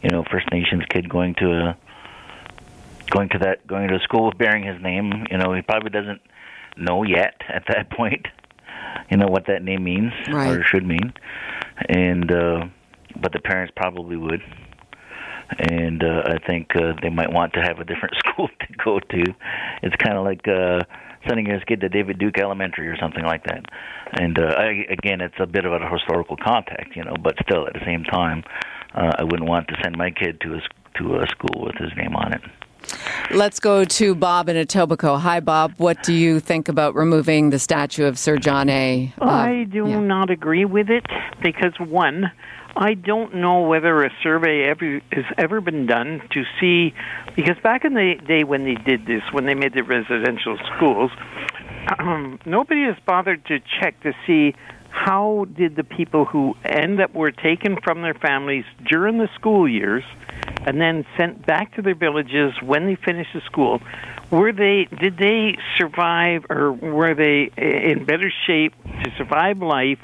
you 0.01 0.09
know, 0.11 0.23
First 0.31 0.51
Nations 0.51 0.83
kid 0.89 1.09
going 1.09 1.35
to 1.35 1.51
a 1.51 1.77
going 3.11 3.29
to 3.29 3.37
that 3.39 3.65
going 3.67 3.87
to 3.89 3.95
a 3.95 3.99
school 3.99 4.31
bearing 4.37 4.63
his 4.63 4.81
name. 4.81 5.25
You 5.31 5.37
know, 5.37 5.53
he 5.53 5.61
probably 5.61 5.89
doesn't 5.91 6.21
know 6.77 7.03
yet 7.03 7.41
at 7.47 7.63
that 7.69 7.89
point, 7.97 8.27
you 9.09 9.17
know, 9.17 9.27
what 9.27 9.47
that 9.47 9.63
name 9.63 9.83
means 9.83 10.11
Right. 10.29 10.49
or 10.49 10.63
should 10.63 10.85
mean, 10.85 11.13
and 11.89 12.31
uh, 12.31 12.65
but 13.15 13.31
the 13.31 13.39
parents 13.39 13.73
probably 13.75 14.17
would. 14.17 14.41
And 15.59 16.03
uh, 16.03 16.23
I 16.25 16.39
think 16.39 16.75
uh, 16.75 16.93
they 17.03 17.09
might 17.09 17.31
want 17.31 17.53
to 17.53 17.61
have 17.61 17.79
a 17.79 17.83
different 17.83 18.15
school 18.25 18.47
to 18.47 18.67
go 18.83 18.99
to. 18.99 19.23
It's 19.83 19.95
kind 19.97 20.17
of 20.17 20.25
like 20.25 20.47
uh, 20.47 20.81
sending 21.27 21.45
his 21.45 21.63
kid 21.63 21.81
to 21.81 21.89
David 21.89 22.19
Duke 22.19 22.37
Elementary 22.39 22.87
or 22.87 22.97
something 22.97 23.23
like 23.23 23.43
that. 23.45 23.65
And 24.13 24.37
uh, 24.37 24.55
I, 24.57 24.85
again, 24.89 25.21
it's 25.21 25.35
a 25.39 25.45
bit 25.45 25.65
of 25.65 25.73
a 25.73 25.89
historical 25.89 26.37
context, 26.37 26.95
you 26.95 27.03
know, 27.03 27.15
but 27.21 27.35
still 27.41 27.67
at 27.67 27.73
the 27.73 27.85
same 27.85 28.03
time, 28.03 28.43
uh, 28.93 29.11
I 29.17 29.23
wouldn't 29.23 29.49
want 29.49 29.67
to 29.69 29.75
send 29.83 29.97
my 29.97 30.11
kid 30.11 30.39
to 30.41 30.53
a 30.53 30.57
s- 30.57 30.63
to 30.97 31.15
a 31.15 31.27
school 31.27 31.65
with 31.65 31.75
his 31.75 31.91
name 31.97 32.15
on 32.15 32.31
it. 32.33 32.41
Let's 33.31 33.59
go 33.59 33.83
to 33.83 34.15
Bob 34.15 34.47
in 34.47 34.55
Etobicoke. 34.55 35.19
Hi, 35.19 35.39
Bob. 35.39 35.73
What 35.77 36.03
do 36.03 36.13
you 36.13 36.39
think 36.39 36.69
about 36.69 36.95
removing 36.95 37.49
the 37.49 37.59
statue 37.59 38.05
of 38.05 38.17
Sir 38.19 38.37
John 38.37 38.69
A? 38.69 39.11
Uh, 39.19 39.25
I 39.25 39.63
do 39.63 39.87
yeah. 39.89 39.99
not 39.99 40.29
agree 40.29 40.65
with 40.65 40.89
it 40.89 41.05
because, 41.41 41.73
one, 41.79 42.31
I 42.75 42.93
don't 42.93 43.35
know 43.35 43.61
whether 43.61 44.03
a 44.03 44.11
survey 44.21 44.63
ever 44.63 44.99
has 45.11 45.25
ever 45.37 45.61
been 45.61 45.85
done 45.85 46.21
to 46.31 46.43
see, 46.59 46.93
because 47.35 47.57
back 47.63 47.85
in 47.85 47.93
the 47.93 48.15
day 48.27 48.43
when 48.43 48.65
they 48.65 48.75
did 48.75 49.05
this, 49.05 49.21
when 49.31 49.45
they 49.45 49.53
made 49.53 49.73
the 49.73 49.83
residential 49.83 50.57
schools, 50.75 51.11
um, 51.99 52.39
nobody 52.45 52.83
has 52.83 52.95
bothered 53.05 53.45
to 53.45 53.59
check 53.79 54.01
to 54.01 54.13
see 54.27 54.55
how 54.89 55.45
did 55.55 55.75
the 55.75 55.83
people 55.83 56.25
who 56.25 56.55
end 56.63 57.01
up 57.01 57.13
were 57.13 57.31
taken 57.31 57.77
from 57.81 58.01
their 58.01 58.13
families 58.13 58.65
during 58.89 59.17
the 59.17 59.29
school 59.35 59.67
years 59.67 60.03
and 60.65 60.79
then 60.81 61.05
sent 61.17 61.45
back 61.45 61.75
to 61.75 61.81
their 61.81 61.95
villages 61.95 62.53
when 62.61 62.85
they 62.87 62.95
finished 62.95 63.31
the 63.33 63.41
school 63.41 63.81
were 64.31 64.53
they 64.53 64.87
did 64.99 65.17
they 65.17 65.57
survive 65.77 66.45
or 66.49 66.71
were 66.71 67.13
they 67.13 67.51
in 67.57 68.05
better 68.05 68.31
shape 68.47 68.73
to 69.03 69.11
survive 69.17 69.59
life 69.59 69.99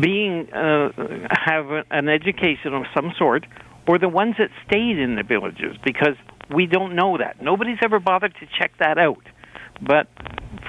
being 0.00 0.52
uh, 0.52 0.90
have 1.30 1.66
an 1.90 2.08
education 2.08 2.74
of 2.74 2.84
some 2.94 3.12
sort 3.18 3.46
or 3.86 3.98
the 3.98 4.08
ones 4.08 4.34
that 4.38 4.50
stayed 4.66 4.98
in 4.98 5.16
the 5.16 5.22
villages 5.22 5.76
because 5.84 6.16
we 6.54 6.66
don't 6.66 6.94
know 6.94 7.18
that 7.18 7.40
nobody's 7.40 7.78
ever 7.82 8.00
bothered 8.00 8.34
to 8.40 8.46
check 8.58 8.72
that 8.78 8.98
out 8.98 9.22
but 9.80 10.08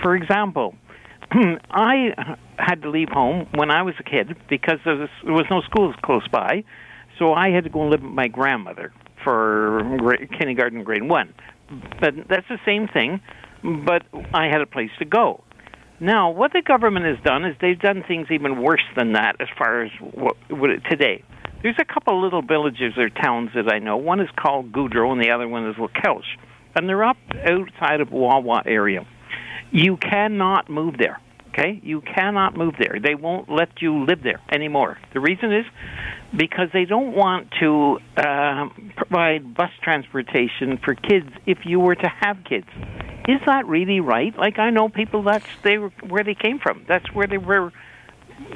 for 0.02 0.16
example 0.16 0.76
I 1.72 2.38
had 2.58 2.82
to 2.84 2.90
leave 2.90 3.10
home 3.10 3.48
when 3.56 3.72
I 3.72 3.82
was 3.82 3.96
a 4.00 4.04
kid 4.04 4.36
because 4.50 4.80
there 4.86 4.96
was, 4.96 5.10
there 5.24 5.34
was 5.34 5.46
no 5.50 5.62
schools 5.62 5.96
close 6.04 6.28
by, 6.28 6.64
so 7.18 7.34
I 7.34 7.50
had 7.50 7.64
to 7.64 7.70
go 7.70 7.82
and 7.82 7.92
live 7.92 8.02
with 8.02 8.12
my 8.12 8.28
grandmother 8.28 8.94
for 9.24 9.82
grade, 9.98 10.30
kindergarten, 10.38 10.84
grade 10.84 11.04
one. 11.04 11.34
But 12.00 12.14
that's 12.30 12.48
the 12.48 12.60
same 12.66 12.88
thing, 12.88 13.22
but 13.64 14.04
I 14.34 14.46
had 14.46 14.62
a 14.62 14.68
place 14.68 14.92
to 15.00 15.06
go. 15.06 15.44
Now, 16.00 16.32
what 16.32 16.52
the 16.52 16.62
government 16.62 17.06
has 17.06 17.24
done 17.24 17.46
is 17.46 17.56
they've 17.62 17.80
done 17.80 18.04
things 18.08 18.28
even 18.30 18.62
worse 18.62 18.84
than 18.98 19.14
that 19.14 19.38
as 19.40 19.48
far 19.58 19.84
as 19.84 19.92
what, 20.00 20.36
what 20.50 20.70
today. 20.90 21.24
There's 21.64 21.78
a 21.80 21.86
couple 21.86 22.22
little 22.22 22.42
villages 22.42 22.94
or 22.98 23.10
towns 23.10 23.52
that 23.56 23.72
I 23.72 23.80
know. 23.80 23.98
One 23.98 24.20
is 24.20 24.30
called 24.36 24.72
Goudreau, 24.72 25.12
and 25.12 25.22
the 25.22 25.32
other 25.32 25.48
one 25.48 25.68
is 25.68 25.76
Lochalsh, 25.78 26.38
and 26.76 26.88
they're 26.88 27.04
up 27.04 27.18
outside 27.34 28.02
of 28.02 28.12
Wawa 28.12 28.64
area. 28.66 29.08
You 29.72 29.98
cannot 29.98 30.70
move 30.70 30.96
there. 31.00 31.20
Okay? 31.50 31.80
You 31.82 32.02
cannot 32.02 32.58
move 32.58 32.76
there. 32.78 33.00
They 33.02 33.16
won't 33.16 33.50
let 33.50 33.82
you 33.82 34.04
live 34.06 34.22
there 34.22 34.42
anymore. 34.52 34.98
The 35.14 35.22
reason 35.22 35.54
is 35.54 35.66
because 36.38 36.68
they 36.74 36.84
don't 36.84 37.16
want 37.16 37.48
to 37.62 38.00
uh, 38.18 38.68
provide 38.98 39.56
bus 39.56 39.70
transportation 39.82 40.78
for 40.84 40.96
kids 40.96 41.30
if 41.46 41.60
you 41.66 41.80
were 41.80 41.96
to 41.96 42.12
have 42.22 42.38
kids. 42.44 42.68
Is 43.28 43.42
that 43.46 43.66
really 43.68 44.00
right? 44.00 44.38
Like 44.38 44.60
I 44.60 44.70
know 44.70 44.90
people 44.90 45.24
that's 45.24 45.46
they 45.64 45.78
were, 45.78 45.92
where 46.08 46.24
they 46.24 46.36
came 46.36 46.60
from. 46.60 46.86
That's 46.88 47.12
where 47.14 47.28
they 47.28 47.38
were 47.38 47.72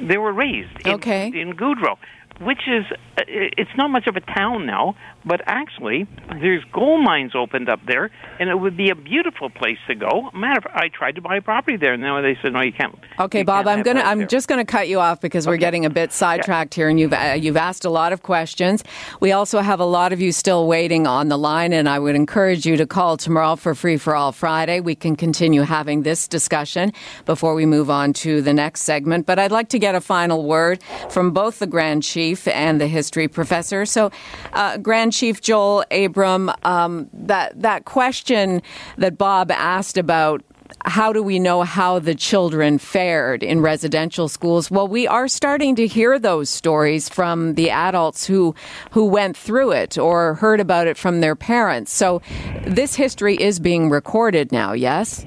they 0.00 0.18
were 0.18 0.32
raised 0.32 0.86
in, 0.86 0.94
okay. 0.94 1.26
in 1.28 1.52
Goudreau 1.52 1.96
which 2.40 2.62
is 2.66 2.84
uh, 3.18 3.22
it's 3.28 3.70
not 3.76 3.90
much 3.90 4.06
of 4.06 4.16
a 4.16 4.20
town 4.20 4.66
now, 4.66 4.96
but 5.24 5.40
actually 5.46 6.06
there's 6.40 6.64
gold 6.72 7.02
mines 7.02 7.32
opened 7.34 7.68
up 7.68 7.80
there, 7.86 8.10
and 8.38 8.48
it 8.48 8.54
would 8.54 8.76
be 8.76 8.90
a 8.90 8.94
beautiful 8.94 9.50
place 9.50 9.78
to 9.86 9.94
go. 9.94 10.30
Matter 10.34 10.58
of 10.58 10.64
fact, 10.64 10.76
I 10.76 10.88
tried 10.88 11.16
to 11.16 11.20
buy 11.20 11.36
a 11.36 11.42
property 11.42 11.76
there, 11.76 11.94
and 11.94 12.02
now 12.02 12.20
they 12.20 12.36
said 12.42 12.52
no, 12.52 12.60
you 12.60 12.72
can't. 12.72 12.94
Okay, 13.18 13.40
you 13.40 13.44
Bob, 13.44 13.66
can't 13.66 13.78
I'm 13.78 13.82
gonna 13.82 14.00
I'm 14.00 14.18
there. 14.18 14.26
just 14.26 14.48
gonna 14.48 14.64
cut 14.64 14.88
you 14.88 15.00
off 15.00 15.20
because 15.20 15.46
we're 15.46 15.56
getting 15.56 15.84
a 15.84 15.90
bit 15.90 16.12
sidetracked 16.12 16.76
yeah. 16.76 16.82
here, 16.82 16.88
and 16.88 17.00
you've 17.00 17.12
uh, 17.12 17.36
you've 17.38 17.56
asked 17.56 17.84
a 17.84 17.90
lot 17.90 18.12
of 18.12 18.22
questions. 18.22 18.82
We 19.20 19.32
also 19.32 19.60
have 19.60 19.80
a 19.80 19.84
lot 19.84 20.12
of 20.12 20.20
you 20.20 20.32
still 20.32 20.66
waiting 20.66 21.06
on 21.06 21.28
the 21.28 21.38
line, 21.38 21.72
and 21.72 21.88
I 21.88 21.98
would 21.98 22.14
encourage 22.14 22.66
you 22.66 22.76
to 22.76 22.86
call 22.86 23.16
tomorrow 23.16 23.56
for 23.56 23.74
Free 23.74 23.96
for 23.96 24.14
All 24.14 24.32
Friday. 24.32 24.80
We 24.80 24.94
can 24.94 25.16
continue 25.16 25.62
having 25.62 26.02
this 26.02 26.28
discussion 26.28 26.92
before 27.26 27.54
we 27.54 27.66
move 27.66 27.90
on 27.90 28.12
to 28.14 28.42
the 28.42 28.52
next 28.52 28.82
segment. 28.82 29.26
But 29.26 29.38
I'd 29.38 29.52
like 29.52 29.68
to 29.70 29.78
get 29.78 29.94
a 29.94 30.00
final 30.00 30.44
word 30.44 30.82
from 31.10 31.32
both 31.32 31.58
the 31.58 31.66
Grand 31.66 32.02
Chief 32.02 32.48
and 32.48 32.80
the 32.80 32.86
history 32.86 33.28
professor. 33.28 33.84
So, 33.84 34.10
uh, 34.52 34.78
Grand 34.78 35.09
Chief 35.10 35.40
Joel 35.40 35.84
Abram, 35.90 36.50
um, 36.62 37.08
that 37.12 37.60
that 37.60 37.84
question 37.84 38.62
that 38.98 39.18
Bob 39.18 39.50
asked 39.50 39.98
about 39.98 40.42
how 40.84 41.12
do 41.12 41.22
we 41.22 41.38
know 41.38 41.62
how 41.62 41.98
the 41.98 42.14
children 42.14 42.78
fared 42.78 43.42
in 43.42 43.60
residential 43.60 44.28
schools? 44.28 44.70
Well, 44.70 44.88
we 44.88 45.06
are 45.06 45.28
starting 45.28 45.76
to 45.76 45.86
hear 45.86 46.18
those 46.18 46.48
stories 46.48 47.08
from 47.08 47.54
the 47.54 47.70
adults 47.70 48.26
who 48.26 48.54
who 48.92 49.06
went 49.06 49.36
through 49.36 49.72
it 49.72 49.98
or 49.98 50.34
heard 50.34 50.60
about 50.60 50.86
it 50.86 50.96
from 50.96 51.20
their 51.20 51.36
parents. 51.36 51.92
So 51.92 52.22
this 52.64 52.94
history 52.94 53.36
is 53.36 53.58
being 53.58 53.90
recorded 53.90 54.52
now, 54.52 54.72
yes? 54.72 55.26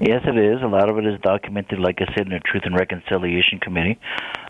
Yes, 0.00 0.22
it 0.24 0.38
is. 0.38 0.62
A 0.62 0.68
lot 0.68 0.88
of 0.88 0.96
it 0.98 1.06
is 1.06 1.18
documented, 1.22 1.80
like 1.80 1.98
I 2.00 2.06
said, 2.14 2.26
in 2.26 2.32
the 2.32 2.40
Truth 2.40 2.62
and 2.64 2.76
Reconciliation 2.76 3.58
Committee 3.58 3.98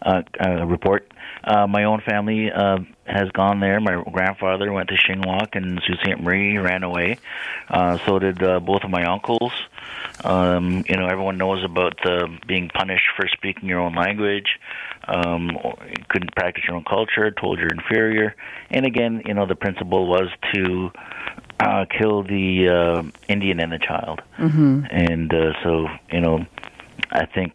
uh, 0.02 0.22
uh, 0.44 0.66
report. 0.66 1.11
Uh, 1.44 1.66
my 1.66 1.84
own 1.84 2.00
family 2.00 2.50
uh, 2.50 2.78
has 3.06 3.30
gone 3.30 3.61
there. 3.61 3.80
My 3.80 4.02
grandfather 4.11 4.72
went 4.72 4.88
to 4.88 4.96
Shingwauk 4.96 5.54
and 5.54 5.80
Sault 5.87 5.98
Ste. 6.00 6.20
Marie, 6.20 6.58
ran 6.58 6.82
away. 6.82 7.18
Uh, 7.68 7.98
so 8.04 8.18
did 8.18 8.42
uh, 8.42 8.61
both 8.61 8.84
of 8.84 8.90
my 8.90 9.04
uncles. 9.04 9.52
Um, 10.24 10.84
you 10.88 10.96
know, 10.96 11.06
everyone 11.06 11.38
knows 11.38 11.64
about 11.64 12.04
uh, 12.04 12.26
being 12.46 12.68
punished 12.68 13.06
for 13.16 13.28
speaking 13.28 13.68
your 13.68 13.80
own 13.80 13.94
language. 13.94 14.58
Um, 15.06 15.56
couldn't 16.08 16.34
practice 16.34 16.64
your 16.66 16.76
own 16.76 16.84
culture, 16.84 17.30
told 17.30 17.58
you're 17.58 17.68
inferior. 17.68 18.34
And 18.70 18.84
again, 18.84 19.22
you 19.24 19.32
know, 19.32 19.46
the 19.46 19.54
principle 19.54 20.06
was 20.06 20.28
to 20.52 20.90
uh, 21.61 21.87
kill 21.87 22.24
the 22.24 22.68
uh, 22.68 23.02
Indian 23.28 23.61
and 23.61 23.72
the 23.72 23.78
child. 23.78 24.20
Mm-hmm. 24.38 24.84
And 24.90 25.32
uh, 25.32 25.52
so, 25.62 25.88
you 26.12 26.20
know, 26.20 26.44
I 27.11 27.24
think 27.26 27.54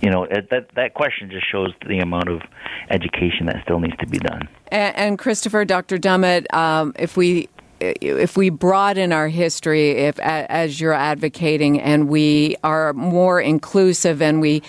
you 0.00 0.10
know 0.10 0.26
that 0.26 0.66
that 0.74 0.94
question 0.94 1.30
just 1.30 1.50
shows 1.50 1.72
the 1.86 1.98
amount 1.98 2.28
of 2.28 2.42
education 2.90 3.46
that 3.46 3.62
still 3.62 3.80
needs 3.80 3.96
to 3.98 4.06
be 4.06 4.18
done. 4.18 4.48
And, 4.68 4.96
and 4.96 5.18
Christopher, 5.18 5.64
Dr. 5.64 5.98
Dummitt, 5.98 6.52
um, 6.54 6.92
if 6.98 7.16
we 7.16 7.48
if 7.80 8.36
we 8.36 8.50
broaden 8.50 9.12
our 9.12 9.28
history, 9.28 9.90
if 9.90 10.18
as 10.20 10.80
you're 10.80 10.92
advocating, 10.92 11.80
and 11.80 12.08
we 12.08 12.56
are 12.64 12.92
more 12.92 13.40
inclusive, 13.40 14.22
and 14.22 14.40
we 14.40 14.62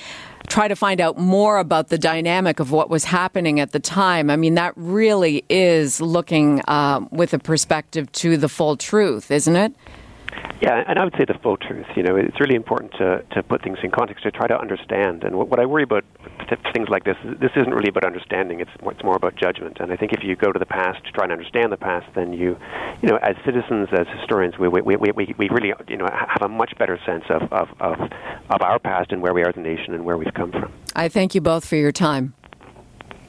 try 0.47 0.67
to 0.67 0.75
find 0.75 1.01
out 1.01 1.17
more 1.17 1.57
about 1.57 1.89
the 1.89 1.97
dynamic 1.97 2.59
of 2.59 2.71
what 2.71 2.89
was 2.89 3.03
happening 3.03 3.59
at 3.59 3.71
the 3.71 3.79
time. 3.79 4.29
I 4.29 4.37
mean, 4.37 4.55
that 4.55 4.73
really 4.75 5.43
is 5.49 5.99
looking 5.99 6.61
uh, 6.67 7.05
with 7.11 7.33
a 7.33 7.39
perspective 7.39 8.11
to 8.13 8.37
the 8.37 8.47
full 8.47 8.77
truth, 8.77 9.29
isn't 9.29 9.55
it? 9.55 9.73
Yeah, 10.61 10.83
and 10.87 10.97
I 10.97 11.03
would 11.03 11.13
say 11.17 11.25
the 11.25 11.37
full 11.43 11.57
truth. 11.57 11.85
You 11.95 12.03
know, 12.03 12.15
it's 12.15 12.39
really 12.39 12.55
important 12.55 12.91
to, 12.93 13.23
to 13.33 13.43
put 13.43 13.61
things 13.61 13.77
in 13.83 13.91
context 13.91 14.23
to 14.23 14.31
try 14.31 14.47
to 14.47 14.59
understand. 14.59 15.23
And 15.23 15.37
what, 15.37 15.49
what 15.49 15.59
I 15.59 15.65
worry 15.65 15.83
about 15.83 16.03
things 16.73 16.89
like 16.89 17.03
this, 17.03 17.15
this 17.39 17.51
isn't 17.55 17.73
really 17.73 17.89
about 17.89 18.05
understanding. 18.05 18.59
It's 18.59 18.71
more, 18.81 18.91
it's 18.91 19.03
more 19.03 19.15
about 19.15 19.35
judgment. 19.35 19.77
And 19.79 19.91
I 19.91 19.95
think 19.95 20.13
if 20.13 20.23
you 20.23 20.35
go 20.35 20.51
to 20.51 20.57
the 20.57 20.65
past 20.65 21.03
to 21.05 21.11
try 21.11 21.25
and 21.25 21.31
understand 21.31 21.71
the 21.71 21.77
past, 21.77 22.07
then 22.15 22.33
you, 22.33 22.57
you 23.01 23.09
know, 23.09 23.17
as 23.17 23.35
citizens, 23.45 23.89
as 23.91 24.07
historians, 24.19 24.57
we 24.57 24.67
we, 24.67 24.81
we, 24.81 25.11
we, 25.11 25.35
we 25.37 25.49
really, 25.49 25.73
you 25.87 25.97
know, 25.97 26.07
have 26.11 26.41
a 26.41 26.49
much 26.49 26.73
better 26.77 26.99
sense 27.05 27.25
of, 27.29 27.43
of, 27.53 27.69
of, 27.79 27.99
of 28.49 28.61
our 28.61 28.79
past 28.79 29.11
and 29.11 29.21
where 29.21 29.33
we 29.33 29.43
are 29.43 29.49
as 29.49 29.57
a 29.57 29.61
nation 29.61 29.93
and 29.93 30.05
where 30.05 30.17
we've 30.17 30.33
come 30.33 30.51
from. 30.51 30.71
I 30.95 31.09
thank 31.09 31.35
you 31.35 31.41
both 31.41 31.65
for 31.65 31.75
your 31.75 31.91
time. 31.91 32.33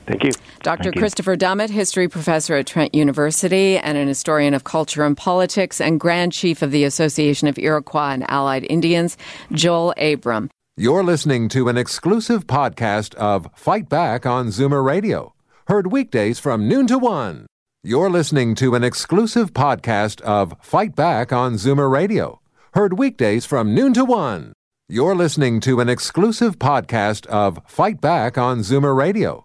Thank 0.09 0.25
you. 0.25 0.31
Dr. 0.63 0.85
Thank 0.85 0.97
Christopher 0.97 1.33
you. 1.33 1.39
Dummitt, 1.39 1.69
history 1.69 2.09
professor 2.09 2.57
at 2.57 2.67
Trent 2.67 2.95
University 2.95 3.77
and 3.77 3.99
an 3.99 4.09
historian 4.09 4.55
of 4.55 4.65
culture 4.65 5.05
and 5.05 5.15
politics, 5.15 5.83
and 5.83 6.01
Grand 6.01 6.33
Chief 6.33 6.63
of 6.63 6.71
the 6.71 6.85
Association 6.85 7.47
of 7.47 7.59
Iroquois 7.59 8.13
and 8.13 8.31
Allied 8.31 8.67
Indians, 8.71 9.19
Joel 9.53 9.93
Abram. 9.99 10.51
You're 10.79 11.05
listening 11.05 11.51
to 11.51 11.69
an 11.69 11.77
exclusive 11.77 12.47
podcast 12.47 13.15
of 13.17 13.51
Fight 13.55 13.91
Back 13.91 14.25
on 14.25 14.47
Zoomer 14.47 14.83
Radio, 14.83 15.35
heard 15.67 15.93
weekdays 15.93 16.39
from 16.39 16.67
noon 16.67 16.87
to 16.87 16.99
one. 16.99 17.47
You're 17.85 18.09
listening 18.09 18.55
to 18.57 18.75
an 18.77 18.85
exclusive 18.85 19.53
podcast 19.53 20.23
of 20.23 20.55
Fight 20.63 20.97
Back 20.97 21.35
on 21.35 21.55
Zoomer 21.55 21.91
Radio, 21.91 22.41
heard 22.73 22.99
weekdays 22.99 23.45
from 23.45 23.75
noon 23.75 23.93
to 23.93 24.07
one. 24.07 24.55
You're 24.89 25.15
listening 25.15 25.61
to 25.61 25.81
an 25.81 25.91
exclusive 25.91 26.59
podcast 26.59 27.27
of 27.27 27.61
Fight 27.67 28.01
Back 28.01 28.39
on 28.39 28.61
Zoomer 28.61 28.97
Radio 28.97 29.45